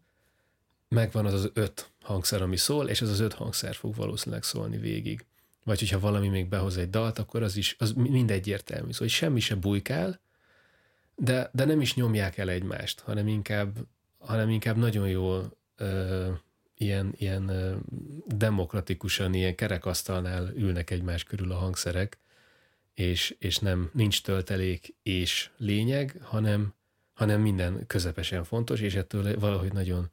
[0.88, 4.76] megvan az az öt hangszer, ami szól, és az az öt hangszer fog valószínűleg szólni
[4.76, 5.24] végig.
[5.64, 8.92] Vagy hogyha valami még behoz egy dalt, akkor az is az mind egyértelmű.
[8.92, 10.20] Szóval hogy semmi se bujkál,
[11.14, 13.76] de, de nem is nyomják el egymást, hanem inkább,
[14.18, 16.30] hanem inkább nagyon jól ö,
[16.76, 17.76] ilyen, ilyen ö,
[18.26, 22.18] demokratikusan, ilyen kerekasztalnál ülnek egymás körül a hangszerek,
[22.94, 26.74] és, és nem nincs töltelék és lényeg, hanem,
[27.12, 30.10] hanem minden közepesen fontos, és ettől valahogy nagyon,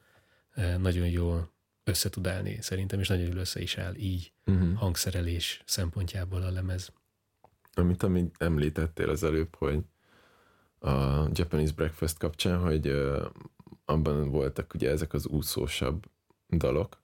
[0.78, 1.52] nagyon jól
[1.84, 4.74] össze tud állni szerintem, és nagyon jól össze is áll így uh-huh.
[4.74, 6.92] hangszerelés szempontjából a lemez.
[7.74, 9.80] Amit, amit említettél az előbb, hogy
[10.80, 13.26] a Japanese Breakfast kapcsán, hogy uh,
[13.86, 16.06] abban voltak ugye ezek az úszósabb
[16.50, 17.02] dalok,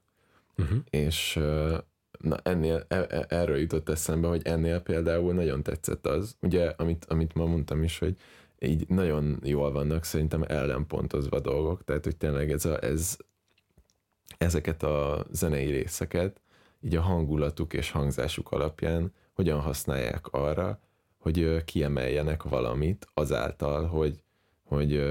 [0.58, 0.80] uh-huh.
[0.90, 1.78] és uh,
[2.20, 7.06] na ennél, e, e, erről jutott eszembe, hogy ennél például nagyon tetszett az, ugye, amit,
[7.06, 8.16] amit ma mondtam is, hogy
[8.60, 13.18] így nagyon jól vannak szerintem ellenpontozva dolgok, tehát hogy tényleg ez, a, ez
[14.38, 16.42] ezeket a zenei részeket
[16.82, 20.80] így a hangulatuk és hangzásuk alapján hogyan használják arra,
[21.18, 24.24] hogy kiemeljenek valamit azáltal, hogy,
[24.64, 25.04] hogy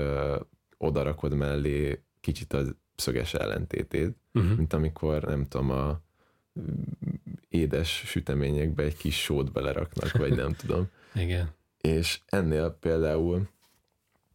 [0.79, 2.63] odarakod mellé kicsit a
[2.97, 4.57] szöges ellentétét, uh-huh.
[4.57, 6.01] mint amikor nem tudom, a
[7.49, 10.89] édes süteményekbe egy kis sót beleraknak, vagy nem tudom.
[11.15, 11.51] Igen.
[11.81, 13.49] És ennél például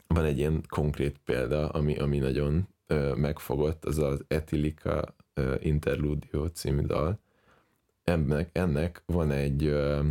[0.08, 6.48] van egy ilyen konkrét példa, ami, ami nagyon ö, megfogott, az az Etilika ö, Interludio
[6.48, 7.20] című dal.
[8.04, 10.08] Ennek, ennek van egy ö,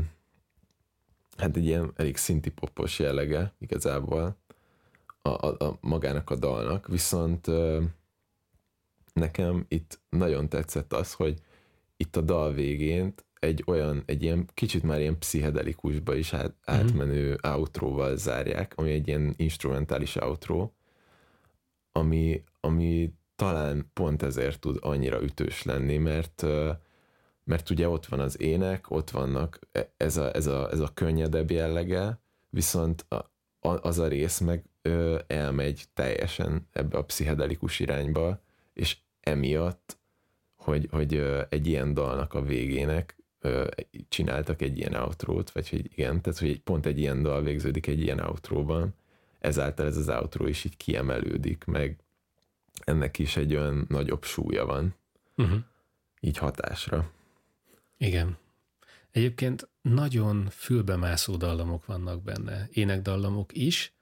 [1.36, 2.16] hát egy ilyen elég
[2.54, 4.36] popos jellege igazából
[5.22, 7.82] a, a, a magának a dalnak, viszont ö,
[9.12, 11.40] nekem itt nagyon tetszett az, hogy
[12.00, 16.76] itt a dal végén egy olyan, egy ilyen kicsit már ilyen pszichedelikusba is át, mhm.
[16.76, 17.52] átmenő mm-hmm.
[17.52, 20.70] outróval zárják, ami egy ilyen instrumentális outro,
[21.92, 26.46] ami, ami talán pont ezért tud annyira ütős lenni, mert
[27.44, 30.90] mert ugye ott van az ének, ott vannak e, ez a, ez a, ez a
[30.94, 33.14] könnyedebb jellege, viszont a,
[33.68, 38.40] a, az a rész meg ö, elmegy teljesen ebbe a pszichedelikus irányba,
[38.72, 39.99] és emiatt,
[40.60, 43.16] hogy, hogy egy ilyen dalnak a végének
[44.08, 48.00] csináltak egy ilyen outrót, vagy hogy igen, tehát hogy pont egy ilyen dal végződik egy
[48.00, 48.94] ilyen outróban,
[49.38, 51.98] ezáltal ez az outro is így kiemelődik, meg
[52.84, 54.94] ennek is egy olyan nagyobb súlya van,
[55.36, 55.58] uh-huh.
[56.20, 57.10] így hatásra.
[57.96, 58.36] Igen.
[59.10, 62.68] Egyébként nagyon fülbemászó dallamok vannak benne.
[62.72, 63.92] Énekdallamok is,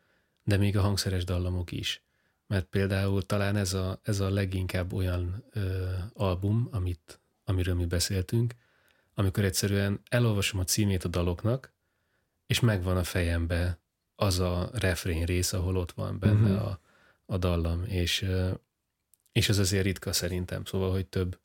[0.44, 2.02] de még a hangszeres dallamok is.
[2.48, 8.54] Mert például talán ez a, ez a leginkább olyan ö, album, amit, amiről mi beszéltünk,
[9.14, 11.72] amikor egyszerűen elolvasom a címét a daloknak,
[12.46, 13.78] és megvan a fejembe
[14.14, 16.66] az a refrén rész, ahol ott van benne uh-huh.
[16.66, 16.80] a,
[17.26, 18.26] a dallam, és,
[19.32, 21.38] és ez azért ritka szerintem, szóval, hogy több,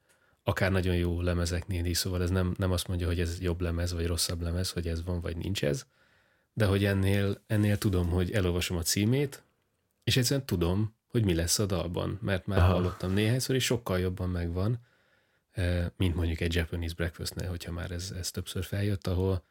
[0.44, 3.94] akár nagyon jó lemezeknél is, szóval ez nem, nem azt mondja, hogy ez jobb lemez,
[3.94, 5.86] vagy rosszabb lemez, hogy ez van, vagy nincs ez,
[6.54, 9.43] de hogy ennél, ennél tudom, hogy elolvasom a címét,
[10.04, 12.74] és egyszerűen tudom, hogy mi lesz a dalban, mert már Aha.
[12.74, 14.80] hallottam néhányszor, és sokkal jobban megvan,
[15.98, 19.44] mint mondjuk egy Japanese breakfastnél, hogyha már ez, ez többször feljött, ahol,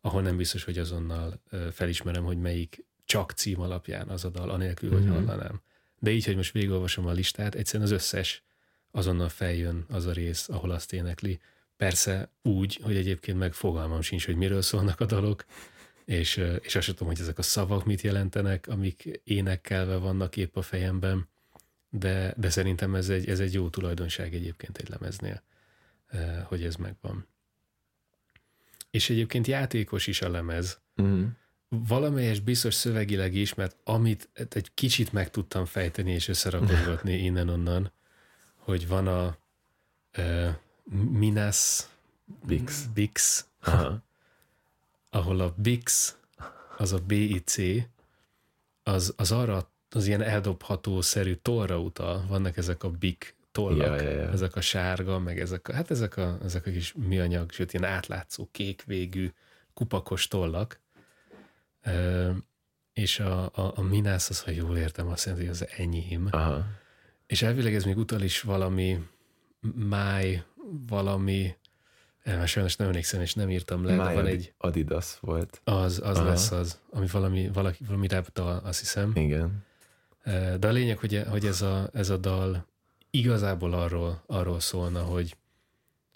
[0.00, 4.90] ahol nem biztos, hogy azonnal felismerem, hogy melyik csak cím alapján az a dal, anélkül,
[4.92, 5.12] hogy mm-hmm.
[5.12, 5.60] hallanám.
[5.98, 8.42] De így, hogy most végigolvasom a listát, egyszerűen az összes
[8.90, 11.40] azonnal feljön az a rész, ahol azt énekli.
[11.76, 15.44] Persze úgy, hogy egyébként meg fogalmam sincs, hogy miről szólnak a dalok,
[16.10, 20.62] és, és azt tudom, hogy ezek a szavak mit jelentenek, amik énekkelve vannak épp a
[20.62, 21.28] fejemben,
[21.88, 25.42] de, de szerintem ez egy, ez egy jó tulajdonság egyébként egy lemeznél,
[26.44, 27.26] hogy ez megvan.
[28.90, 30.80] És egyébként játékos is a lemez.
[31.02, 31.24] Mm.
[31.68, 37.92] Valamelyes biztos szövegileg is, mert amit egy kicsit meg tudtam fejteni és összerakodgatni innen-onnan,
[38.54, 39.36] hogy van a
[40.18, 40.54] uh,
[41.10, 41.86] Minas
[42.46, 43.46] Bix, Bix
[45.10, 46.16] ahol a Bix,
[46.76, 47.56] az a BIC,
[48.82, 54.10] az, az arra az ilyen eldobható-szerű tollra utal, vannak ezek a big tollak, ja, ja,
[54.10, 54.30] ja.
[54.30, 57.90] ezek a sárga, meg ezek a, hát ezek a, ezek a kis műanyag, sőt ilyen
[57.90, 59.32] átlátszó, kék végű,
[59.74, 60.80] kupakos tollak,
[61.80, 62.30] e,
[62.92, 66.28] és a, a, a Minász az, ha jól értem, azt jelenti, hogy az enyém.
[66.30, 66.64] Aha.
[67.26, 68.98] És elvileg ez még utal is valami
[69.74, 70.44] máj,
[70.86, 71.54] valami
[72.24, 74.52] már sajnos nem emlékszem, és nem írtam le, de van egy...
[74.58, 75.60] Adidas volt.
[75.64, 76.28] Az, az Aha.
[76.28, 79.12] lesz az, ami valami, valaki, valami rap dal, azt hiszem.
[79.14, 79.64] Igen.
[80.58, 82.66] De a lényeg, hogy, hogy ez, a, ez a dal
[83.10, 85.36] igazából arról, arról szólna, hogy,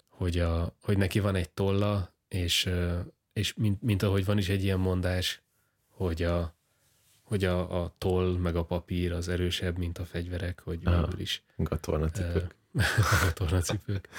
[0.09, 2.69] hogy, a, hogy neki van egy tolla, és,
[3.33, 5.41] és mint, mint ahogy van is egy ilyen mondás,
[5.89, 6.55] hogy a,
[7.23, 11.43] hogy a, a toll meg a papír az erősebb, mint a fegyverek, hogy végül is.
[11.55, 12.55] Gatornacipők.
[13.23, 14.09] gatornacipők.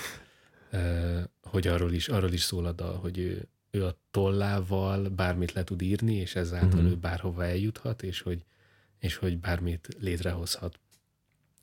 [1.42, 5.64] Hogy arról is, arról is szól a dal, hogy ő, ő a tollával bármit le
[5.64, 6.90] tud írni, és ezáltal uh-huh.
[6.90, 8.44] ő bárhova eljuthat, és hogy,
[8.98, 10.78] és hogy bármit létrehozhat.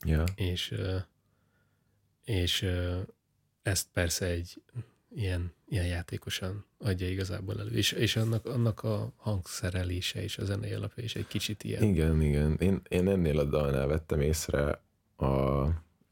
[0.04, 0.24] Ja.
[0.34, 0.74] És,
[2.24, 2.66] és
[3.62, 4.62] ezt persze egy
[5.14, 7.70] ilyen, ilyen játékosan adja igazából elő.
[7.70, 11.82] És, és annak, annak a hangszerelése és a zenei alapja is egy kicsit ilyen.
[11.82, 12.56] Igen, igen.
[12.60, 14.80] Én, én ennél a dalnál vettem észre
[15.16, 15.64] a,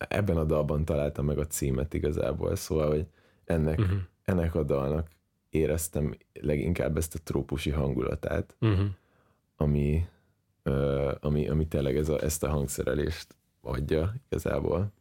[0.08, 3.06] ebben a dalban találtam meg a címet igazából, szóval, hogy
[3.44, 3.98] ennek, uh-huh.
[4.24, 5.08] ennek a dalnak
[5.50, 8.86] éreztem leginkább ezt a trópusi hangulatát, uh-huh.
[9.56, 10.06] ami,
[10.64, 14.92] uh, ami, ami tényleg ez a, ezt a hangszerelést adja igazából.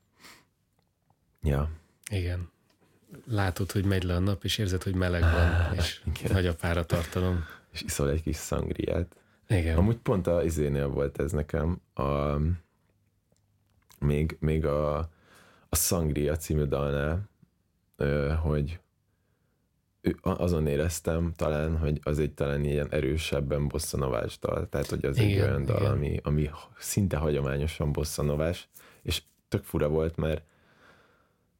[1.41, 1.69] Ja.
[2.11, 2.49] Igen.
[3.25, 6.31] Látod, hogy megy le a nap, és érzed, hogy meleg van, és Igen.
[6.31, 7.43] nagy a páratartalom.
[7.71, 9.15] És iszol egy kis szangriát.
[9.47, 9.77] Igen.
[9.77, 11.81] Amúgy pont a izénél volt ez nekem.
[11.93, 12.35] A,
[14.05, 14.97] még, még a,
[15.69, 17.29] a Sangria című dalnál,
[18.41, 18.79] hogy
[20.21, 25.29] azon éreztem talán, hogy az egy talán ilyen erősebben bosszanovás dal, tehát hogy az igen,
[25.29, 28.69] egy olyan dal, ami, ami szinte hagyományosan bosszanovás,
[29.01, 30.43] és tök fura volt, mert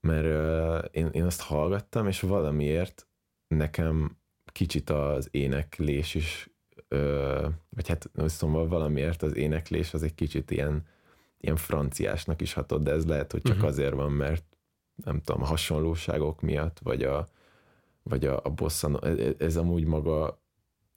[0.02, 3.08] mert én, én azt hallgattam, és valamiért
[3.48, 6.50] nekem kicsit az éneklés is,
[7.70, 10.86] vagy hát szóval valamiért az éneklés az egy kicsit ilyen
[11.42, 13.70] ilyen franciásnak is hatott, de ez lehet, hogy csak uh-huh.
[13.70, 14.44] azért van, mert
[14.96, 17.28] nem tudom, a hasonlóságok miatt, vagy a,
[18.04, 20.42] vagy a, a bosszan, ez, e, ez amúgy maga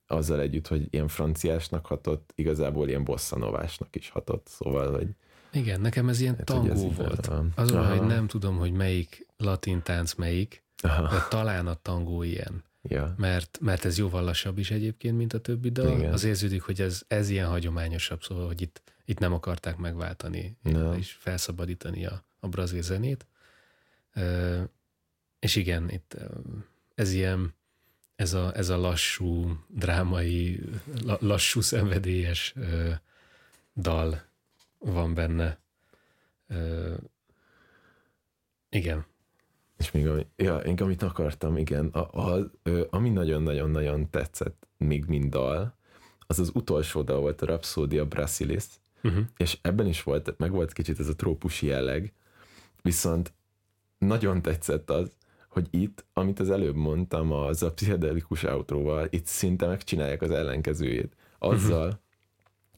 [0.07, 5.09] azzal együtt, hogy ilyen franciásnak hatott, igazából ilyen bosszanovásnak is hatott, szóval, hogy
[5.53, 7.27] igen, nekem ez ilyen hát, tangó volt.
[7.27, 7.53] Van.
[7.57, 11.09] Az van, hogy nem tudom, hogy melyik latin tánc melyik, Aha.
[11.09, 12.65] de talán a tangó ilyen.
[12.83, 13.15] Ja.
[13.17, 15.99] Mert, mert ez jóval lassabb is egyébként, mint a többi dal.
[15.99, 16.13] Igen.
[16.13, 20.95] Az érződik, hogy ez, ez ilyen hagyományosabb, szóval, hogy itt, itt nem akarták megváltani no.
[20.95, 23.27] és felszabadítani a, a brazil zenét.
[24.15, 24.63] Uh,
[25.39, 26.17] és igen, itt
[26.95, 27.55] ez ilyen,
[28.17, 30.61] ez a, ez a lassú, drámai,
[31.19, 32.93] lassú, szenvedélyes uh,
[33.77, 34.23] dal
[34.79, 35.59] van benne.
[36.49, 36.97] Uh,
[38.69, 39.07] igen.
[39.77, 42.51] És még ami, ja, én amit akartam, igen, a, a,
[42.91, 45.77] ami nagyon-nagyon-nagyon tetszett még mind dal,
[46.27, 48.65] az az utolsó dal volt a Rhapsodia Brasilis,
[49.05, 49.25] uh-huh.
[49.37, 52.13] és ebben is volt, meg volt kicsit ez a trópusi jelleg,
[52.83, 53.33] viszont
[53.99, 55.17] nagyon tetszett az,
[55.49, 61.17] hogy itt, amit az előbb mondtam, az a pszichedelikus outróval, itt szinte megcsinálják az ellenkezőjét.
[61.39, 62.01] Azzal, uh-huh.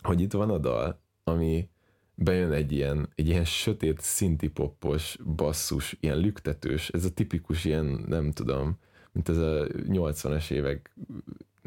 [0.03, 1.69] hogy itt van a dal, ami
[2.15, 8.33] bejön egy ilyen, egy ilyen sötét, szintipoppos basszus, ilyen lüktetős, ez a tipikus ilyen, nem
[8.33, 8.79] tudom,
[9.13, 10.95] mint ez a 80-as évek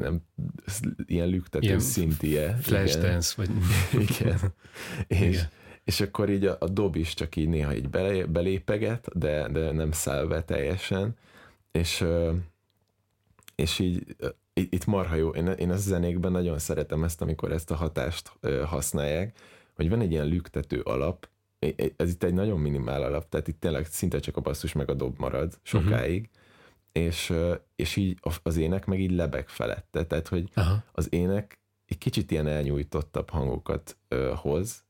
[0.00, 0.20] nem,
[1.06, 2.56] ilyen lüktető ilyen szintie.
[2.60, 3.50] Flashdance, vagy...
[4.08, 4.38] igen.
[5.06, 5.48] és, igen.
[5.84, 9.72] és akkor így a, a dob is csak így néha így belé, belépeget, de, de
[9.72, 11.16] nem száll be teljesen,
[11.72, 12.04] és,
[13.54, 14.16] és így
[14.52, 15.30] itt marha jó.
[15.30, 18.32] Én, én a zenékben nagyon szeretem ezt, amikor ezt a hatást
[18.64, 19.38] használják,
[19.74, 21.28] hogy van egy ilyen lüktető alap,
[21.96, 24.94] ez itt egy nagyon minimál alap, tehát itt tényleg szinte csak a basszus meg a
[24.94, 26.39] dob marad sokáig, uh-huh.
[26.92, 27.32] És,
[27.76, 30.82] és így az ének meg így lebeg felette, tehát hogy Aha.
[30.92, 33.96] az ének egy kicsit ilyen elnyújtottabb hangokat
[34.34, 34.84] hoz,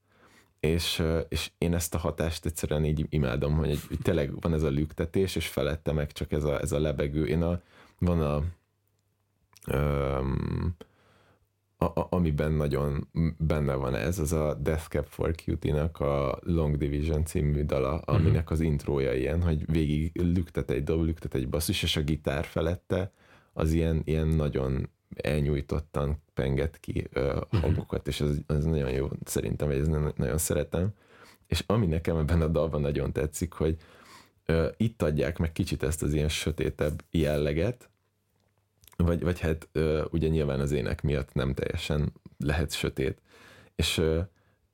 [0.61, 4.63] és, és én ezt a hatást egyszerűen így imádom, hogy, egy, hogy tényleg van ez
[4.63, 7.27] a lüktetés, és felette meg csak ez a, ez a lebegő.
[7.27, 7.61] Én a,
[7.99, 8.43] van a,
[9.77, 10.77] um,
[11.83, 13.09] a, a, amiben nagyon
[13.39, 18.15] benne van ez, az a Death Cap for Cutie-nak a Long Division című dala, mhm.
[18.15, 22.45] aminek az intrója ilyen, hogy végig lüktet egy dob, lüktet egy basszus, és a gitár
[22.45, 23.13] felette
[23.53, 29.69] az ilyen, ilyen nagyon elnyújtottan penget ki uh, hangokat, és ez, ez nagyon jó szerintem,
[29.69, 30.89] vagy ez nagyon szeretem.
[31.47, 33.77] És ami nekem ebben a dalban nagyon tetszik, hogy
[34.49, 37.91] uh, itt adják meg kicsit ezt az ilyen sötétebb jelleget,
[39.05, 43.21] vagy, vagy hát uh, ugye nyilván az ének miatt nem teljesen lehet sötét,
[43.77, 44.19] és uh,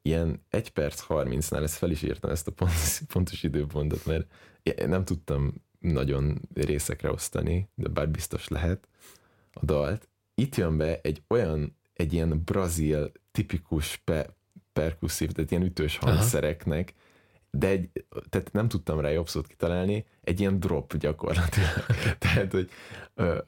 [0.02, 4.88] ilyen 1 perc 30-nál ezt fel is írtam ezt a pontos, pontos időpontot, mert én
[4.88, 8.88] nem tudtam nagyon részekre osztani, de bár biztos lehet
[9.52, 14.36] a dalt, itt jön be egy olyan, egy ilyen brazil tipikus pe,
[14.72, 17.05] perkusszív, tehát ilyen ütős hangszereknek, Aha.
[17.58, 17.90] De egy,
[18.28, 21.86] tehát nem tudtam rá jobb szót kitalálni, egy ilyen drop gyakorlatilag.
[22.18, 22.70] tehát, hogy,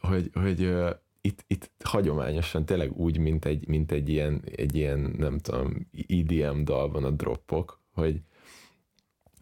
[0.01, 0.75] hogy, hogy
[1.21, 6.65] itt, itt hagyományosan tényleg úgy, mint egy, mint egy ilyen, egy ilyen, nem tudom, EDM
[6.65, 8.21] dalban a droppok, hogy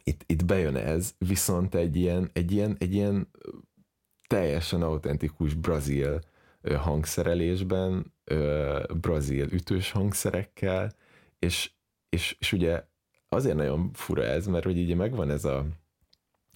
[0.05, 3.31] itt, itt bejön ez, viszont egy ilyen, egy ilyen, egy ilyen
[4.29, 6.21] teljesen autentikus brazil
[6.77, 8.15] hangszerelésben,
[9.01, 10.93] brazil ütős hangszerekkel,
[11.39, 11.71] és,
[12.09, 12.85] és, és ugye
[13.29, 15.67] azért nagyon fura ez, mert hogy így megvan ez a,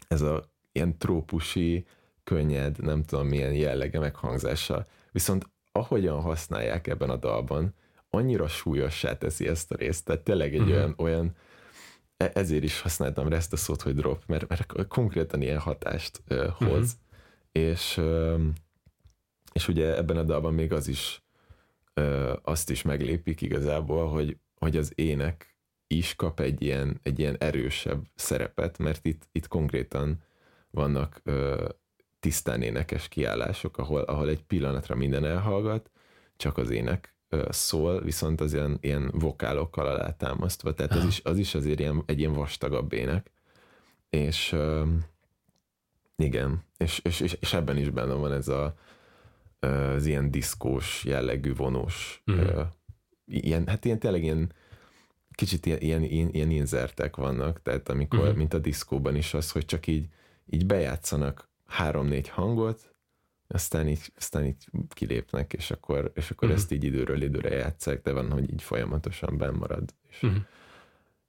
[0.08, 1.86] ez a ilyen trópusi,
[2.24, 7.74] könnyed, nem tudom milyen jellege meghangzása, viszont ahogyan használják ebben a dalban,
[8.10, 10.74] annyira súlyossá teszi ezt a részt, tehát tényleg egy uh-huh.
[10.74, 11.36] olyan, olyan
[12.16, 16.22] e, ezért is használtam rá ezt a szót, hogy drop, mert, mert konkrétan ilyen hatást
[16.28, 16.98] uh, hoz,
[17.52, 17.68] uh-huh.
[17.68, 18.40] és uh,
[19.52, 21.22] és ugye ebben a dalban még az is
[21.94, 25.49] ö, azt is meglépik igazából, hogy, hogy az ének
[25.92, 30.22] is kap egy ilyen, egy ilyen erősebb szerepet, mert itt, itt konkrétan
[30.70, 31.68] vannak ö,
[32.20, 35.90] tisztán énekes kiállások, ahol, ahol egy pillanatra minden elhallgat,
[36.36, 41.38] csak az ének ö, szól, viszont az ilyen, ilyen vokálokkal alátámasztva, tehát az is, az
[41.38, 43.30] is azért ilyen, egy ilyen vastagabb ének,
[44.10, 44.84] és ö,
[46.16, 48.74] igen, és, és, és, és ebben is benne van ez a,
[49.60, 52.66] az ilyen diszkós jellegű vonós, uh-huh.
[53.24, 54.52] ilyen, hát ilyen tényleg ilyen
[55.40, 58.36] kicsit ilyen, ilyen, ilyen, inzertek vannak, tehát amikor, uh-huh.
[58.36, 60.08] mint a diszkóban is az, hogy csak így,
[60.46, 62.94] így bejátszanak három-négy hangot,
[63.48, 66.62] aztán így, aztán így kilépnek, és akkor, és akkor uh-huh.
[66.62, 69.94] ezt így időről időre játszák, de van, hogy így folyamatosan benn marad.
[70.08, 70.42] És, uh-huh.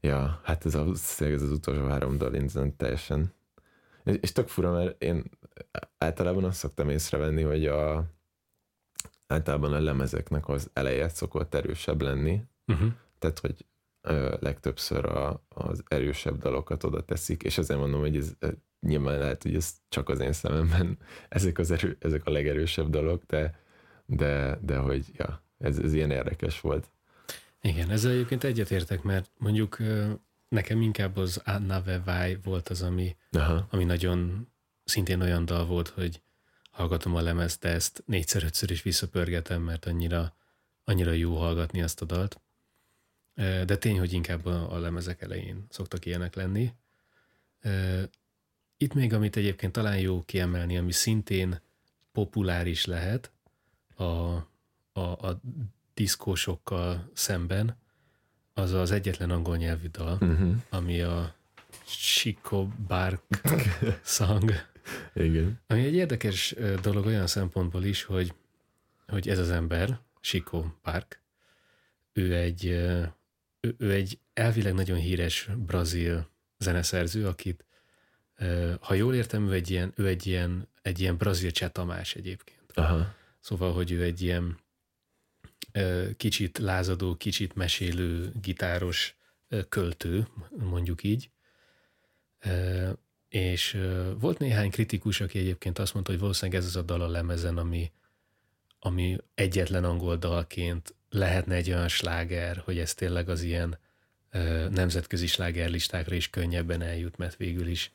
[0.01, 0.87] Ja, hát ez, a,
[1.19, 3.33] ez az utolsó három dal teljesen
[4.03, 5.23] és, és tök fura, mert én
[5.97, 8.05] általában azt szoktam észrevenni, hogy a,
[9.27, 12.91] általában a lemezeknek az eleje szokott erősebb lenni, uh-huh.
[13.19, 13.65] tehát hogy
[14.39, 18.35] legtöbbször a, az erősebb dalokat oda teszik, és azért mondom, hogy ez
[18.79, 20.97] nyilván lehet, hogy ez csak az én szememben
[21.29, 23.59] ezek, az erő, ezek a legerősebb dalok, de,
[24.05, 26.91] de, de hogy ja, ez, ez ilyen érdekes volt.
[27.61, 29.77] Igen, ezzel egyébként egyetértek, mert mondjuk
[30.47, 33.67] nekem inkább az Nave Vai volt az, ami, Aha.
[33.69, 34.47] ami nagyon
[34.83, 36.21] szintén olyan dal volt, hogy
[36.71, 40.35] hallgatom a lemezt, de ezt négyszer-ötször is visszapörgetem, mert annyira,
[40.83, 42.41] annyira jó hallgatni azt a dalt.
[43.35, 46.73] De tény, hogy inkább a, a lemezek elején szoktak ilyenek lenni.
[48.77, 51.61] Itt még, amit egyébként talán jó kiemelni, ami szintén
[52.11, 53.31] populáris lehet
[53.95, 55.41] a, a, a
[55.93, 57.77] diszkósokkal szemben,
[58.53, 60.55] az az egyetlen angol nyelvű dal, uh-huh.
[60.69, 61.35] ami a
[61.85, 63.21] Chico Bark
[64.03, 64.51] Song
[65.13, 65.59] igen.
[65.67, 68.33] Ami egy érdekes dolog olyan szempontból is, hogy,
[69.07, 71.21] hogy ez az ember, Chico Park,
[72.13, 72.65] ő egy,
[73.61, 77.65] ő, ő egy elvileg nagyon híres brazil zeneszerző, akit,
[78.79, 82.71] ha jól értem, ő egy ilyen, ő egy ilyen, egy ilyen brazil csetamás egyébként.
[82.73, 83.15] Aha.
[83.39, 84.59] Szóval, hogy ő egy ilyen
[86.17, 89.15] kicsit lázadó, kicsit mesélő, gitáros
[89.69, 91.29] költő, mondjuk így
[93.29, 93.77] és
[94.19, 97.57] volt néhány kritikus, aki egyébként azt mondta, hogy valószínűleg ez az a dal a lemezen,
[97.57, 97.91] ami,
[98.79, 103.77] ami egyetlen angol dalként lehetne egy olyan sláger, hogy ez tényleg az ilyen
[104.31, 107.91] ö, nemzetközi slágerlistákra is könnyebben eljut, mert végül is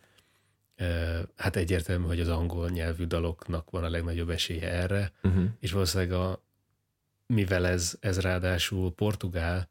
[0.76, 5.44] ö, hát egyértelmű, hogy az angol nyelvű daloknak van a legnagyobb esélye erre, uh-huh.
[5.60, 6.44] és valószínűleg a,
[7.26, 9.68] mivel ez, ez ráadásul portugál,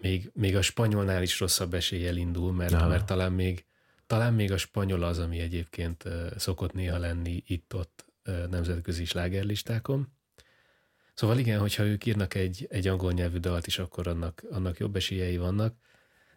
[0.00, 3.64] még, még a spanyolnál is rosszabb eséllyel indul, mert, mert talán még
[4.06, 6.04] talán még a spanyol az, ami egyébként
[6.36, 8.04] szokott néha lenni itt-ott
[8.50, 10.08] nemzetközi slágerlistákon.
[11.16, 14.96] Szóval igen, hogyha ők írnak egy, egy angol nyelvű dalt is, akkor annak, annak jobb
[14.96, 15.74] esélyei vannak.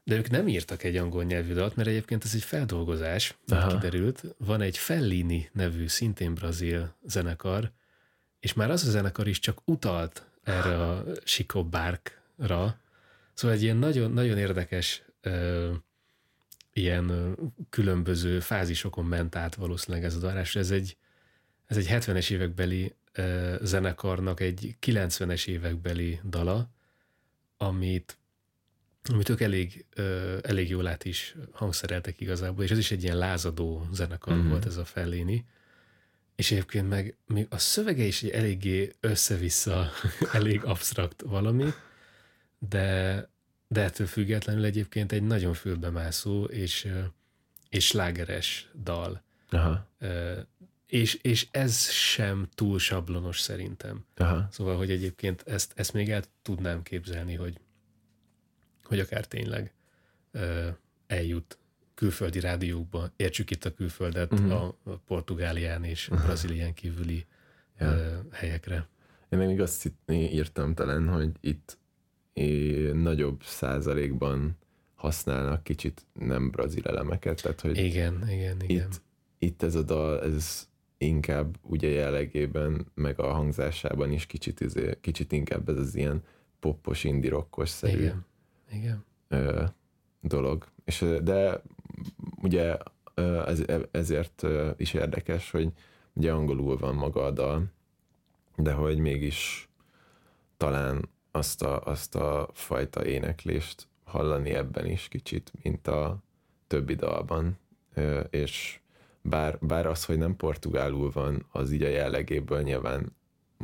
[0.03, 3.67] De ők nem írtak egy angol nyelvű dalt, mert egyébként ez egy feldolgozás, Aha.
[3.67, 4.23] kiderült.
[4.37, 7.71] Van egy Fellini nevű, szintén brazil zenekar,
[8.39, 12.79] és már az a zenekar is csak utalt erre a Chico Barkra.
[13.33, 15.71] Szóval egy ilyen nagyon, nagyon érdekes ö,
[16.73, 17.35] ilyen
[17.69, 20.55] különböző fázisokon ment át valószínűleg ez a darás.
[20.55, 20.97] Ez egy,
[21.65, 22.95] ez egy 70-es évekbeli
[23.61, 26.69] zenekarnak egy 90-es évekbeli dala,
[27.57, 28.19] amit
[29.03, 29.85] amit ők elég,
[30.41, 34.49] elég jól át is hangszereltek igazából, és ez is egy ilyen lázadó zenekar mm-hmm.
[34.49, 35.45] volt ez a Fellini.
[36.35, 39.91] És egyébként meg még a szövege is egy eléggé össze-vissza,
[40.31, 41.73] elég absztrakt valami,
[42.59, 43.29] de,
[43.67, 46.87] de ettől függetlenül egyébként egy nagyon fülbemászó és,
[47.69, 49.23] és slágeres dal.
[49.49, 49.87] Aha.
[50.89, 54.05] És, és ez sem túl sablonos szerintem.
[54.15, 54.47] Aha.
[54.51, 57.59] Szóval, hogy egyébként ezt, ezt még el tudnám képzelni, hogy,
[58.83, 59.73] hogy akár tényleg
[61.07, 61.57] eljut
[61.93, 64.53] külföldi rádiókba, értsük itt a külföldet uh-huh.
[64.53, 66.25] a, Portugálián és uh-huh.
[66.25, 67.25] Brazílián kívüli
[67.79, 68.21] ja.
[68.31, 68.87] helyekre.
[69.29, 71.77] Én még azt írtam talán, hogy itt
[72.93, 74.57] nagyobb százalékban
[74.95, 77.41] használnak kicsit nem brazil elemeket.
[77.41, 78.87] Tehát, hogy igen, igen, igen.
[78.87, 79.01] Itt,
[79.37, 80.68] itt ez a dal, ez
[81.01, 86.23] inkább ugye jellegében, meg a hangzásában is kicsit, izé, kicsit inkább ez az ilyen
[86.59, 88.25] poppos, indirokkos szerű igen,
[88.71, 89.05] igen.
[89.27, 89.63] Ö,
[90.21, 90.67] dolog.
[90.85, 91.61] És, de
[92.41, 92.77] ugye
[93.45, 94.45] ez, ezért
[94.77, 95.71] is érdekes, hogy
[96.13, 97.71] ugye angolul van maga a dal,
[98.55, 99.69] de hogy mégis
[100.57, 106.23] talán azt a, azt a fajta éneklést hallani ebben is kicsit, mint a
[106.67, 107.57] többi dalban,
[108.29, 108.79] és
[109.29, 113.15] bár, bár az, hogy nem portugálul van, az így a jellegéből nyilván,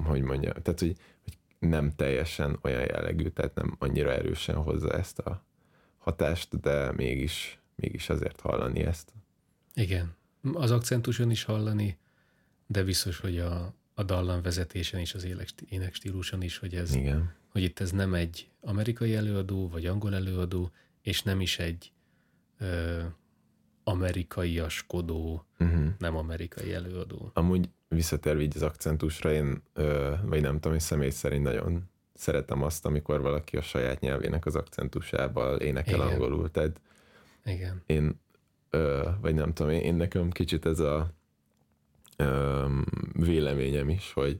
[0.03, 1.37] hogy mondja, tehát, hogy, hogy
[1.69, 5.43] nem teljesen olyan jellegű, tehát nem annyira erősen hozza ezt a
[5.97, 9.13] hatást, de mégis, mégis azért hallani ezt.
[9.73, 10.15] Igen,
[10.53, 11.97] az akcentuson is hallani,
[12.67, 15.27] de biztos, hogy a, a dallam vezetésen is, az
[15.69, 20.71] énekstíluson is, hogy ez, Igen hogy itt ez nem egy amerikai előadó, vagy angol előadó,
[21.01, 21.91] és nem is egy
[22.57, 23.03] ö,
[23.87, 25.85] amerikaiaskodó, uh-huh.
[25.97, 27.31] nem amerikai előadó.
[27.33, 32.63] Amúgy visszatérve így az akcentusra, én, ö, vagy nem tudom, hogy személy szerint nagyon szeretem
[32.63, 36.07] azt, amikor valaki a saját nyelvének az akcentusával énekel Igen.
[36.07, 36.51] angolul.
[36.51, 36.81] Tehát
[37.45, 37.81] Igen.
[37.85, 38.19] én,
[38.69, 41.13] ö, vagy nem tudom, én, én nekem kicsit ez a
[42.17, 42.65] ö,
[43.13, 44.39] véleményem is, hogy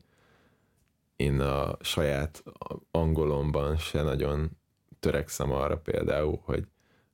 [1.16, 2.44] én a saját
[2.92, 4.52] angolomban se nagyon
[5.00, 6.68] törekszem arra például, hogy,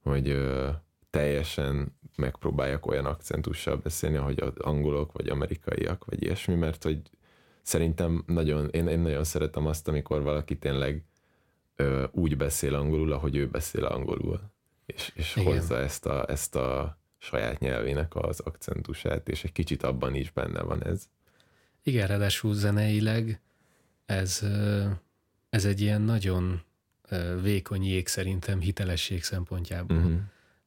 [0.04, 0.70] hogy ö,
[1.12, 7.02] teljesen megpróbáljak olyan akcentussal beszélni, ahogy az angolok, vagy amerikaiak, vagy ilyesmi, mert hogy
[7.62, 11.04] szerintem nagyon, én, én nagyon szeretem azt, amikor valaki tényleg
[11.76, 14.42] ö, úgy beszél angolul, ahogy ő beszél angolul,
[14.86, 20.16] és, és hozza ezt a, ezt a saját nyelvének az akcentusát, és egy kicsit abban
[20.16, 21.10] is benne van ez.
[21.84, 23.42] Igen, ráadásul zeneileg
[24.06, 24.46] ez,
[25.50, 26.62] ez egy ilyen nagyon
[27.42, 29.98] vékony jég szerintem hitelesség szempontjából.
[29.98, 30.20] Uh-huh.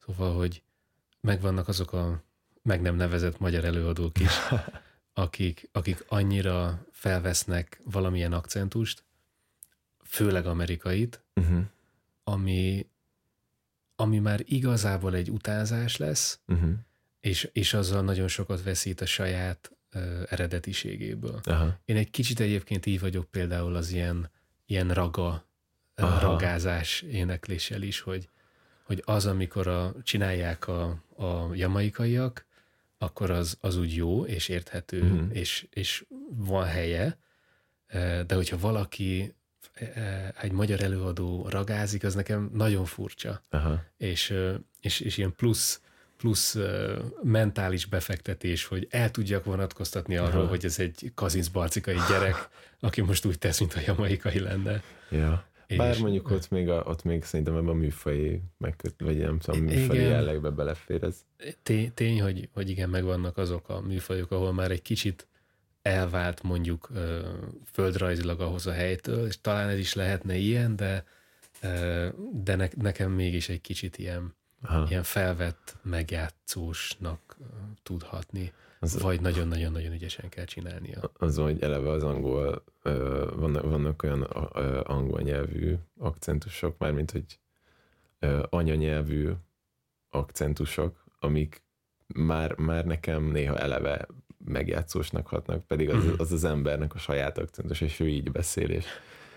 [0.05, 0.63] Szóval, hogy
[1.21, 2.23] megvannak azok a
[2.61, 4.31] meg nem nevezett magyar előadók is,
[5.13, 9.03] akik, akik annyira felvesznek valamilyen akcentust,
[10.03, 11.63] főleg amerikait, uh-huh.
[12.23, 12.87] ami,
[13.95, 16.73] ami már igazából egy utázás lesz, uh-huh.
[17.19, 19.75] és, és azzal nagyon sokat veszít a saját
[20.29, 21.39] eredetiségéből.
[21.43, 21.79] Aha.
[21.85, 24.31] Én egy kicsit egyébként így vagyok például az ilyen,
[24.65, 25.47] ilyen raga,
[25.95, 26.19] Aha.
[26.19, 28.29] ragázás énekléssel is, hogy,
[28.85, 30.83] hogy az, amikor a, csinálják a,
[31.17, 32.45] a jamaikaiak,
[32.97, 35.27] akkor az, az úgy jó és érthető, uh-huh.
[35.31, 37.17] és, és van helye,
[38.27, 39.35] de hogyha valaki,
[40.41, 43.41] egy magyar előadó ragázik, az nekem nagyon furcsa.
[43.49, 43.83] Aha.
[43.97, 44.33] És,
[44.79, 45.81] és, és ilyen plusz
[46.17, 46.57] plusz
[47.23, 50.49] mentális befektetés, hogy el tudjak vonatkoztatni arról, Aha.
[50.49, 54.83] hogy ez egy kazincbarcikai gyerek, aki most úgy tesz, mint a jamaikai lenne.
[55.09, 55.45] Ja.
[55.67, 59.39] Bár és, mondjuk ott még, a, ott még szerintem ebben a műfai megköt, vagy nem
[59.39, 61.25] tudom, műfai igen, jellegbe belefér ez.
[61.63, 65.27] Tény, tény hogy, hogy igen, megvannak azok a műfajok, ahol már egy kicsit
[65.81, 66.89] elvált mondjuk
[67.71, 71.05] földrajzilag ahhoz a helytől, és talán ez is lehetne ilyen, de,
[72.33, 74.85] de ne, nekem mégis egy kicsit ilyen Aha.
[74.89, 77.37] ilyen felvett megjátszósnak
[77.83, 78.53] tudhatni,
[78.93, 81.11] az, vagy nagyon-nagyon-nagyon ügyesen kell csinálnia.
[81.13, 82.63] Az, hogy eleve az angol,
[83.35, 84.21] vannak, vannak olyan
[84.81, 87.39] angol nyelvű akcentusok, mármint, hogy
[88.49, 89.31] anyanyelvű
[90.09, 91.63] akcentusok, amik
[92.07, 94.07] már, már nekem néha eleve
[94.45, 96.13] megjátszósnak hatnak, pedig az, mhm.
[96.17, 98.85] az az embernek a saját akcentus, és ő így beszél, és,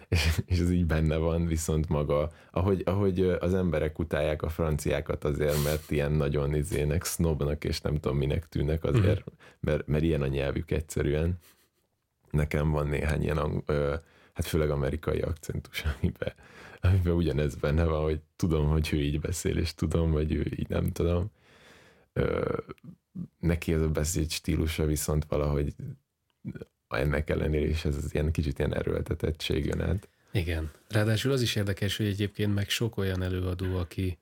[0.08, 5.24] és, és ez így benne van, viszont maga, ahogy, ahogy az emberek utálják a franciákat
[5.24, 9.34] azért, mert ilyen nagyon izének, snobnak, és nem tudom minek tűnnek azért, mhm.
[9.60, 11.38] mert, mert ilyen a nyelvük egyszerűen.
[12.30, 13.94] Nekem van néhány ilyen, ö,
[14.32, 16.32] hát főleg amerikai akcentus, amiben,
[16.80, 20.68] amiben ugyanez benne van, hogy tudom, hogy ő így beszél, és tudom, hogy ő így
[20.68, 21.30] nem tudom.
[22.12, 22.56] Ö,
[23.38, 25.74] neki ez a beszéd stílusa viszont valahogy
[26.88, 30.08] ennek ellenére is ez az ilyen kicsit ilyen erőltetettség jön át.
[30.32, 30.70] Igen.
[30.88, 34.18] Ráadásul az is érdekes, hogy egyébként meg sok olyan előadó, aki,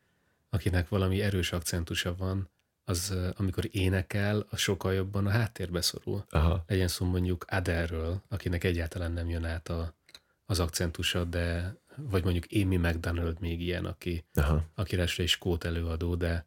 [0.51, 2.49] akinek valami erős akcentusa van,
[2.85, 6.25] az amikor énekel, az sokkal jobban a háttérbe szorul.
[6.31, 6.65] Aha.
[6.67, 9.95] Legyen szó mondjuk Adelről, akinek egyáltalán nem jön át a,
[10.47, 14.65] az akcentusa, de vagy mondjuk Amy McDonald még ilyen, aki, Aha.
[14.75, 16.47] aki is skót előadó, de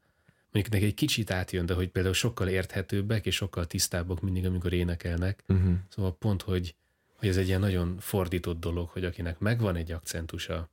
[0.52, 4.74] mondjuk neki egy kicsit átjön, de hogy például sokkal érthetőbbek és sokkal tisztábbak mindig, amikor
[4.74, 5.43] énekelnek.
[5.47, 5.74] Uh-huh.
[5.89, 6.76] Szóval pont, hogy,
[7.16, 10.70] hogy ez egy ilyen nagyon fordított dolog, hogy akinek megvan egy akcentusa,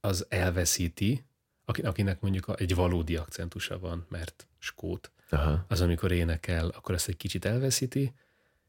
[0.00, 1.24] az elveszíti,
[1.64, 5.64] akinek mondjuk egy valódi akcentusa van, mert skót, Aha.
[5.68, 8.12] az amikor énekel, akkor ezt egy kicsit elveszíti,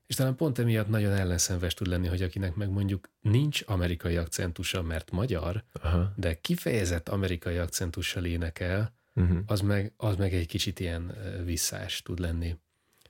[0.07, 4.81] és talán pont emiatt nagyon ellenszenves tud lenni, hogy akinek meg mondjuk nincs amerikai akcentusa,
[4.81, 6.13] mert magyar, Aha.
[6.15, 9.39] de kifejezett amerikai akcentussal énekel, uh-huh.
[9.45, 12.57] az, meg, az meg egy kicsit ilyen visszás tud lenni.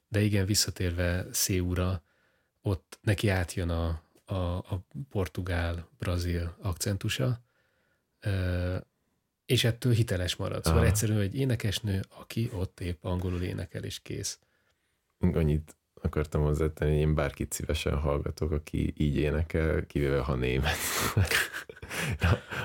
[0.07, 2.03] De igen, visszatérve Széúra,
[2.61, 7.41] ott neki átjön a, a, a portugál-brazil akcentusa,
[9.45, 10.63] és ettől hiteles marad.
[10.63, 10.89] Szóval Aha.
[10.89, 14.39] egyszerűen egy énekesnő, aki ott épp angolul énekel, és kész.
[15.19, 20.77] Annyit akartam hozzátenni, én bárkit szívesen hallgatok, aki így énekel, kivéve ha német.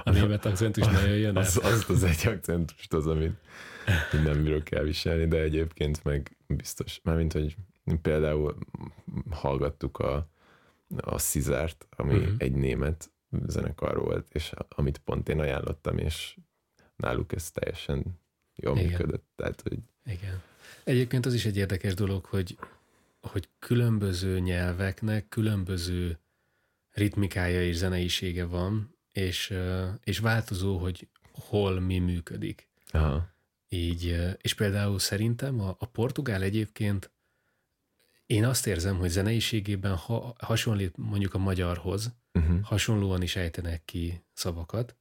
[0.05, 3.37] a német akcentus nagyon jön az, az, az egy akcentust az, amit
[4.25, 7.57] nem bírok elviselni, de egyébként meg biztos, mármint, hogy
[8.03, 8.57] például
[9.31, 10.29] hallgattuk a,
[10.97, 12.35] a Szizárt, ami uh-huh.
[12.39, 13.11] egy német
[13.47, 16.37] zenekar volt, és amit pont én ajánlottam, és
[16.97, 18.05] náluk ez teljesen
[18.55, 18.89] jól Igen.
[18.89, 19.25] működött.
[19.37, 19.79] Tehát, hogy...
[20.05, 20.43] Igen.
[20.85, 22.59] Egyébként az is egy érdekes dolog, hogy
[23.27, 26.19] hogy különböző nyelveknek különböző
[26.91, 29.55] ritmikája és zeneisége van, és,
[30.05, 32.69] és változó, hogy hol mi működik.
[32.91, 33.33] Aha.
[33.69, 37.11] Így, és például szerintem a, a portugál egyébként
[38.27, 42.61] én azt érzem, hogy zeneiségében ha, hasonlít mondjuk a magyarhoz, uh-huh.
[42.61, 44.97] hasonlóan is ejtenek ki szavakat,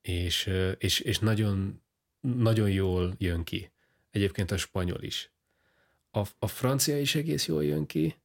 [0.00, 1.82] és, és, és nagyon,
[2.20, 3.70] nagyon jól jön ki.
[4.10, 5.30] Egyébként a spanyol is
[6.12, 8.16] a, a francia is egész jól jön ki,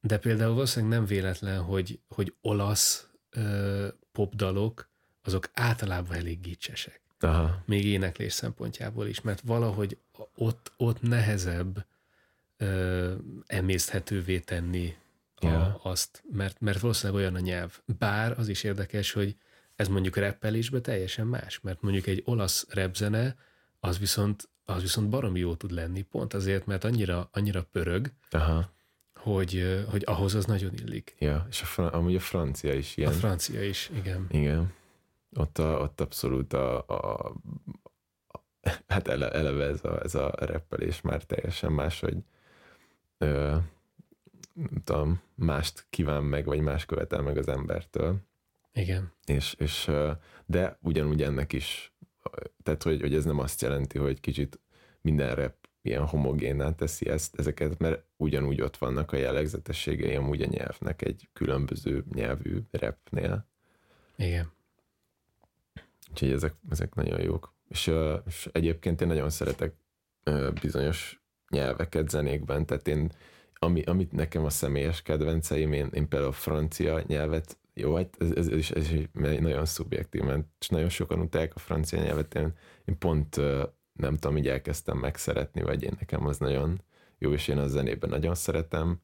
[0.00, 4.90] de például valószínűleg nem véletlen, hogy, hogy olasz ö, popdalok,
[5.22, 7.00] azok általában elég gicsesek.
[7.18, 7.62] Aha.
[7.66, 9.98] Még éneklés szempontjából is, mert valahogy
[10.34, 11.86] ott, ott nehezebb
[12.56, 13.14] ö,
[13.46, 14.96] emészthetővé tenni
[15.34, 17.80] a, azt, mert, mert valószínűleg olyan a nyelv.
[17.98, 19.36] Bár az is érdekes, hogy
[19.76, 23.36] ez mondjuk reppelésben teljesen más, mert mondjuk egy olasz repzene,
[23.80, 28.70] az viszont az viszont baromi jó tud lenni, pont azért, mert annyira, annyira pörög, Aha.
[29.14, 31.14] Hogy, hogy ahhoz az nagyon illik.
[31.18, 33.10] Ja, és a, fran- amúgy a francia is ilyen.
[33.10, 34.26] A francia is, igen.
[34.30, 34.72] Igen.
[35.36, 37.26] Ott, a, ott abszolút a, a,
[38.26, 38.40] a
[38.86, 42.16] hát ele, eleve ez a, ez a reppelés már teljesen más, hogy
[43.18, 43.56] ö,
[44.52, 48.16] nem tudom, mást kíván meg, vagy más követel meg az embertől.
[48.72, 49.12] Igen.
[49.24, 49.90] És, és
[50.46, 51.92] de ugyanúgy ennek is
[52.62, 54.60] tehát hogy, hogy ez nem azt jelenti, hogy kicsit
[55.00, 60.46] minden rep ilyen homogénná teszi ezt, ezeket, mert ugyanúgy ott vannak a jellegzetességei amúgy a
[60.46, 63.46] nyelvnek egy különböző nyelvű repnél.
[64.16, 64.52] Igen.
[66.10, 67.54] Úgyhogy ezek, ezek nagyon jók.
[67.68, 67.92] És,
[68.26, 69.74] és egyébként én nagyon szeretek
[70.60, 73.12] bizonyos nyelveket zenékben, tehát én,
[73.54, 78.30] ami, amit nekem a személyes kedvenceim, én, én például a francia nyelvet jó, hát ez,
[78.30, 78.90] ez, ez, ez
[79.38, 82.52] nagyon szubjektív, mert nagyon sokan utálják a francia nyelvet, én,
[82.84, 83.36] én pont
[83.92, 86.82] nem tudom, így elkezdtem megszeretni, vagy én nekem az nagyon
[87.18, 89.00] jó, és én a zenében nagyon szeretem,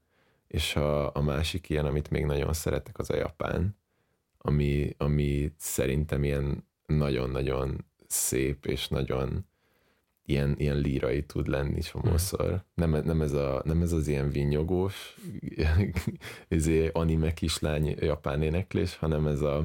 [0.46, 3.76] és a, a másik ilyen, amit még nagyon szeretek, az a japán,
[4.38, 9.46] ami, ami szerintem ilyen nagyon-nagyon szép, és nagyon
[10.26, 12.48] ilyen, ilyen lírai tud lenni csomószor.
[12.48, 12.90] Hmm.
[12.90, 15.16] Nem, nem, ez a, nem ez az ilyen vinyogós
[16.48, 19.64] izé, anime kislány japán éneklés, hanem ez a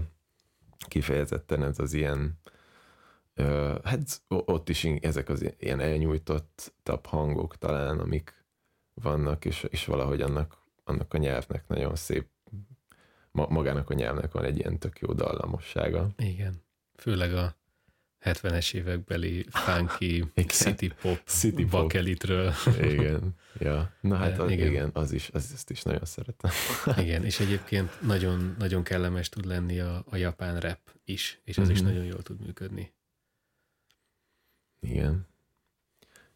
[0.87, 2.39] kifejezetten ez az ilyen
[3.83, 8.45] hát ott is ezek az ilyen elnyújtottabb hangok talán, amik
[8.93, 12.27] vannak, és, és valahogy annak, annak a nyelvnek nagyon szép,
[13.31, 16.07] magának a nyelvnek van egy ilyen tök jó dallamossága.
[16.17, 16.61] Igen,
[16.95, 17.58] főleg a
[18.23, 22.53] 70-es évekbeli funky city pop, city bakelitről.
[22.81, 23.93] Igen, ja.
[24.01, 24.67] Na hát az, igen.
[24.67, 26.51] igen, az is, az, ezt is nagyon szeretem.
[27.03, 31.63] Igen, és egyébként nagyon, nagyon kellemes tud lenni a, a japán rap is, és az
[31.63, 31.73] mm-hmm.
[31.73, 31.89] is mhm.
[31.89, 32.93] nagyon jól tud működni.
[34.79, 35.27] Igen.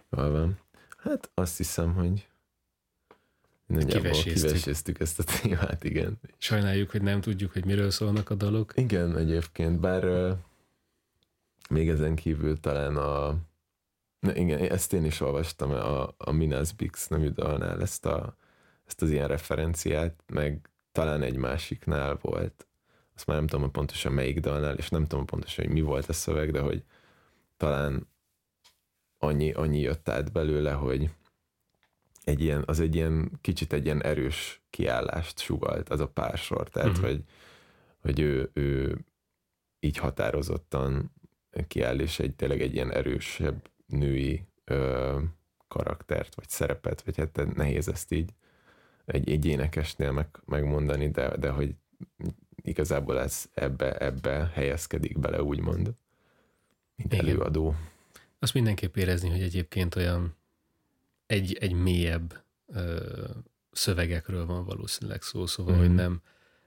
[0.09, 0.59] Jól van.
[0.97, 2.27] Hát azt hiszem, hogy
[3.87, 6.19] kiveséztük ezt a témát, igen.
[6.37, 8.73] Sajnáljuk, hogy nem tudjuk, hogy miről szólnak a dalok.
[8.75, 10.35] Igen, egyébként, bár
[11.69, 13.37] még ezen kívül talán a
[14.23, 18.37] Na igen, ezt én is olvastam a, a Minas Bix nevű dalnál ezt, a,
[18.85, 22.67] ezt az ilyen referenciát, meg talán egy másiknál volt.
[23.15, 26.13] Azt már nem tudom pontosan melyik dalnál, és nem tudom pontosan, hogy mi volt a
[26.13, 26.83] szöveg, de hogy
[27.57, 28.07] talán
[29.17, 31.09] annyi, annyi jött át belőle, hogy
[32.23, 36.69] egy ilyen, az egy ilyen kicsit egy ilyen erős kiállást sugalt az a pár sor,
[36.69, 37.05] tehát uh-huh.
[37.05, 37.23] hogy,
[37.99, 38.97] hogy ő, ő
[39.79, 41.11] így határozottan
[41.67, 45.19] kiáll, és egy tényleg egy ilyen erősebb női ö,
[45.67, 48.33] karaktert, vagy szerepet, vagy hát nehéz ezt így
[49.05, 51.75] egy, egy énekesnél meg, megmondani, de, de hogy
[52.55, 55.93] igazából ez ebbe, ebbe helyezkedik bele, úgymond,
[56.95, 57.25] mint Igen.
[57.25, 57.75] előadó.
[58.39, 60.35] Azt mindenképp érezni, hogy egyébként olyan
[61.25, 63.13] egy, egy mélyebb ö,
[63.71, 65.79] szövegekről van valószínűleg szó, szóval, mm.
[65.79, 66.21] hogy nem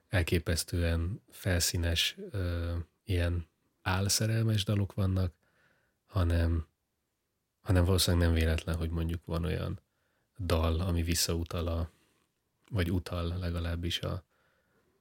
[0.08, 2.72] elképesztően felszínes ö,
[3.04, 3.48] ilyen
[3.86, 5.32] álszerelmes dalok vannak,
[6.06, 6.66] hanem,
[7.60, 9.80] hanem valószínűleg nem véletlen, hogy mondjuk van olyan
[10.38, 11.90] dal, ami visszautal a,
[12.70, 14.24] vagy utal legalábbis a,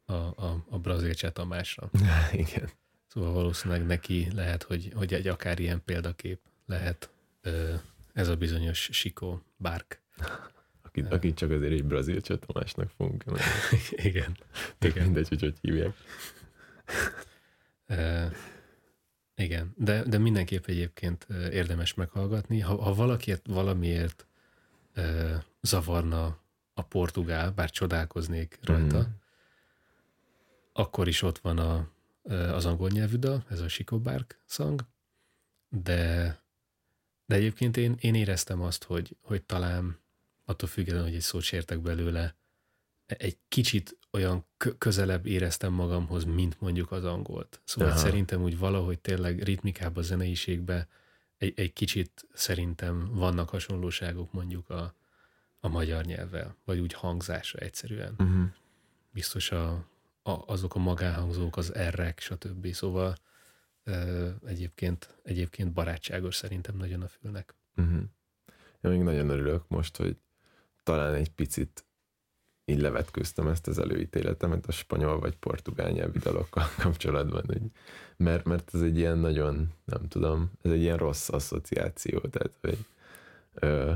[0.06, 1.90] a, a, a brazil Tamásra.
[2.32, 2.70] Igen.
[3.08, 7.10] Szóval valószínűleg neki lehet, hogy, hogy egy akár ilyen példakép lehet
[8.14, 10.02] ez a bizonyos Sikó Bárk.
[10.82, 13.24] Akit, akit csak azért egy brazil Tamásnak fogunk.
[13.92, 14.38] igen.
[14.80, 15.04] igen.
[15.04, 15.96] Mindegy, hogy hogy hívják.
[19.36, 22.60] Igen, de, de mindenképp egyébként érdemes meghallgatni.
[22.60, 24.28] Ha, ha valakiért valamiért
[24.94, 26.40] e, zavarna
[26.74, 29.12] a portugál, bár csodálkoznék rajta, mm.
[30.74, 31.90] akkor is ott van a,
[32.32, 34.86] az angol nyelvű dal, ez a Chico Bark szang,
[35.70, 36.40] de,
[37.26, 40.00] de egyébként én, én éreztem azt, hogy, hogy talán
[40.46, 42.36] attól függetlenül, hogy egy szót sértek belőle,
[43.06, 44.46] egy kicsit olyan
[44.78, 47.62] közelebb éreztem magamhoz, mint mondjuk az angolt.
[47.64, 48.00] Szóval Aha.
[48.00, 50.88] szerintem úgy valahogy tényleg ritmikába, zeneiségbe
[51.38, 54.94] egy, egy kicsit szerintem vannak hasonlóságok mondjuk a,
[55.60, 58.16] a magyar nyelvvel, vagy úgy hangzásra egyszerűen.
[58.18, 58.46] Uh-huh.
[59.12, 59.72] Biztos a,
[60.24, 62.74] a, azok a magánhangzók, az errek, stb.
[62.74, 63.16] Szóval
[63.84, 67.56] ö, egyébként, egyébként barátságos szerintem nagyon a fülnek.
[67.76, 68.02] Uh-huh.
[68.82, 70.18] Én még nagyon örülök most, hogy
[70.84, 71.86] talán egy picit
[72.66, 77.62] így levetkőztem ezt az előítéletemet a spanyol vagy portugál nyelvi dalokkal kapcsolatban, hogy,
[78.18, 82.78] mert, mert ez egy ilyen nagyon, nem tudom, ez egy ilyen rossz asszociáció, tehát hogy
[83.54, 83.92] ö,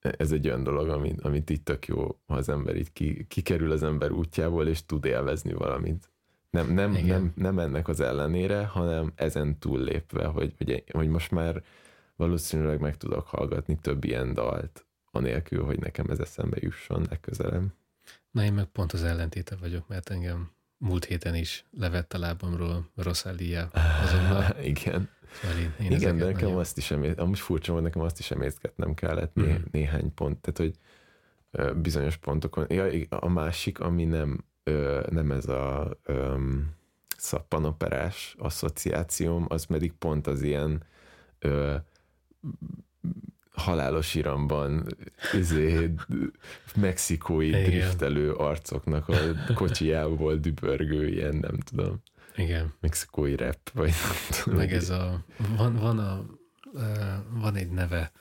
[0.00, 3.70] ez egy olyan dolog, amit, amit itt tök jó, ha az ember így ki, kikerül
[3.70, 6.10] az ember útjából, és tud élvezni valamit.
[6.50, 11.62] Nem, nem, nem, nem ennek az ellenére, hanem ezen túllépve, hogy, hogy, hogy most már
[12.16, 14.85] valószínűleg meg tudok hallgatni több ilyen dalt,
[15.16, 17.72] anélkül, hogy nekem ez eszembe jusson legközelebb.
[18.30, 22.90] Na én meg pont az ellentéte vagyok, mert engem múlt héten is levett a lábamról
[22.94, 23.70] Rosalia
[24.02, 24.56] azonnal.
[24.74, 25.08] Igen.
[25.32, 26.58] Szóval én, én Igen, de nekem nagyon...
[26.58, 29.44] azt is emét, amúgy furcsa hogy nekem azt is emészgetnem kellett mm.
[29.44, 30.78] né, néhány pont, tehát hogy
[31.82, 32.66] bizonyos pontokon.
[32.68, 34.44] Ja, a másik, ami nem,
[35.08, 36.74] nem ez a um,
[37.16, 40.82] szappanoperás asszociációm, az pedig pont az ilyen
[43.56, 44.86] halálos iramban
[45.32, 45.94] izé,
[46.76, 47.64] mexikói Igen.
[47.64, 49.14] driftelő arcoknak a
[49.54, 52.02] kocsijából dübörgő ilyen, nem tudom.
[52.36, 52.74] Igen.
[52.80, 54.58] Mexikói rap, vagy nem tudom.
[54.58, 55.24] Meg ez a,
[55.56, 56.26] van, van, a,
[57.30, 58.12] van egy neve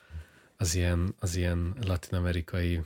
[0.58, 2.82] az ilyen, az ilyen latinamerikai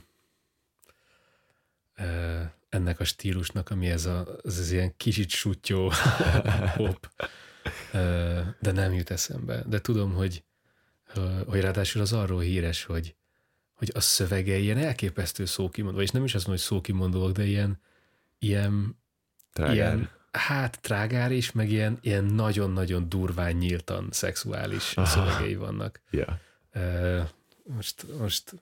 [2.68, 5.92] ennek a stílusnak, ami ez a, az, az ilyen kicsit sutyó
[6.76, 7.10] pop,
[8.60, 9.62] de nem jut eszembe.
[9.66, 10.44] De tudom, hogy
[11.46, 13.14] hogy ráadásul az arról híres, hogy,
[13.74, 17.80] hogy a szövege ilyen elképesztő szókimondó, és nem is azt mondom, hogy szókimondóak, de ilyen,
[18.38, 18.98] ilyen,
[19.52, 19.74] trágár.
[19.74, 25.06] ilyen hát trágár is, meg ilyen, ilyen nagyon-nagyon durván nyíltan szexuális Aha.
[25.06, 26.00] szövegei vannak.
[26.10, 27.28] Yeah.
[27.64, 28.54] Most, most,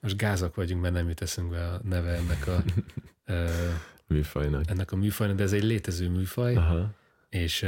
[0.00, 2.62] most gázak vagyunk, mert nem jut eszünkbe a neve ennek a
[4.06, 4.70] műfajnak.
[4.70, 6.90] Ennek a műfajnak, de ez egy létező műfaj, Aha.
[7.28, 7.66] és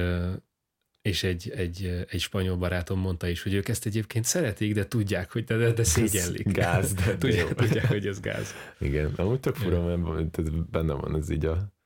[1.08, 5.32] és egy, egy, egy spanyol barátom mondta is, hogy ők ezt egyébként szeretik, de tudják,
[5.32, 6.52] hogy de, de szégyellik.
[6.52, 8.54] Gáz, de tudják, tudják, hogy ez gáz.
[8.78, 11.76] Igen, amúgy tök fura, mert benne van ez így a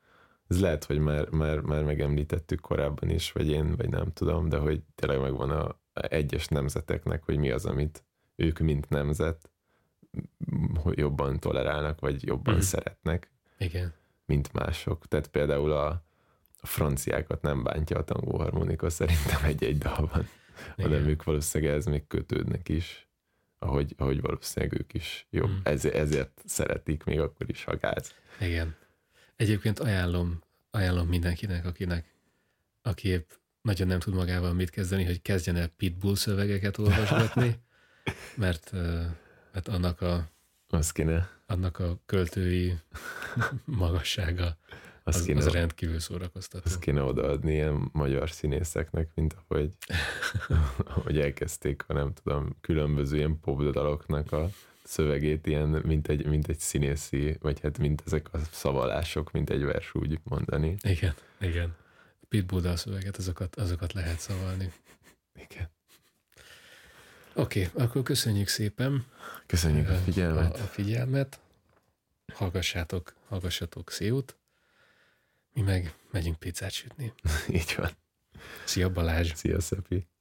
[0.48, 4.56] ez lehet, hogy már, már, már megemlítettük korábban is, vagy én, vagy nem tudom, de
[4.56, 8.04] hogy tényleg megvan a, egyes nemzeteknek, hogy mi az, amit
[8.36, 9.50] ők, mint nemzet
[10.90, 12.58] jobban tolerálnak, vagy jobban mm.
[12.58, 13.94] szeretnek, Igen.
[14.24, 15.06] mint mások.
[15.06, 16.04] Tehát például a,
[16.64, 20.28] a franciákat nem bántja a tangó harmonika szerintem egy-egy dalban,
[20.76, 20.90] Igen.
[20.90, 23.08] hanem ők valószínűleg ez még kötődnek is,
[23.58, 25.50] ahogy, ahogy valószínűleg ők is jobb.
[25.50, 25.56] Mm.
[25.62, 28.14] Ez, ezért szeretik még akkor is a gáz.
[28.40, 28.76] Igen.
[29.36, 32.14] Egyébként ajánlom, ajánlom mindenkinek, akinek,
[32.82, 33.30] aki épp
[33.62, 37.58] nagyon nem tud magával mit kezdeni, hogy kezdjen el pitbull szövegeket olvasgatni,
[38.36, 38.72] mert,
[39.52, 40.30] mert annak a
[40.68, 41.28] az kéne.
[41.46, 42.78] annak a költői
[43.64, 44.56] magassága
[45.02, 46.62] az, az, kéne, az rendkívül szórakoztató.
[46.64, 49.72] Azt kéne odaadni ilyen magyar színészeknek, mint ahogy,
[50.94, 54.48] ahogy elkezdték, ha nem tudom, különböző ilyen popdaloknak a
[54.84, 59.62] szövegét ilyen, mint egy, mint egy színészi, vagy hát mint ezek a szavalások, mint egy
[59.62, 60.76] vers úgy mondani.
[60.82, 61.74] Igen, igen.
[62.28, 64.72] Pitbull a szöveget, azokat, azokat lehet szavalni.
[65.34, 65.70] Igen.
[67.34, 69.06] Oké, okay, akkor köszönjük szépen.
[69.46, 70.58] Köszönjük a figyelmet.
[70.58, 71.40] A, a figyelmet.
[72.32, 74.36] Hallgassátok, hallgassatok széut.
[75.54, 77.12] Mi meg megyünk pizzát sütni.
[77.48, 77.90] Így van.
[78.64, 79.32] Szia Balázs.
[79.34, 80.06] Szia Szepi.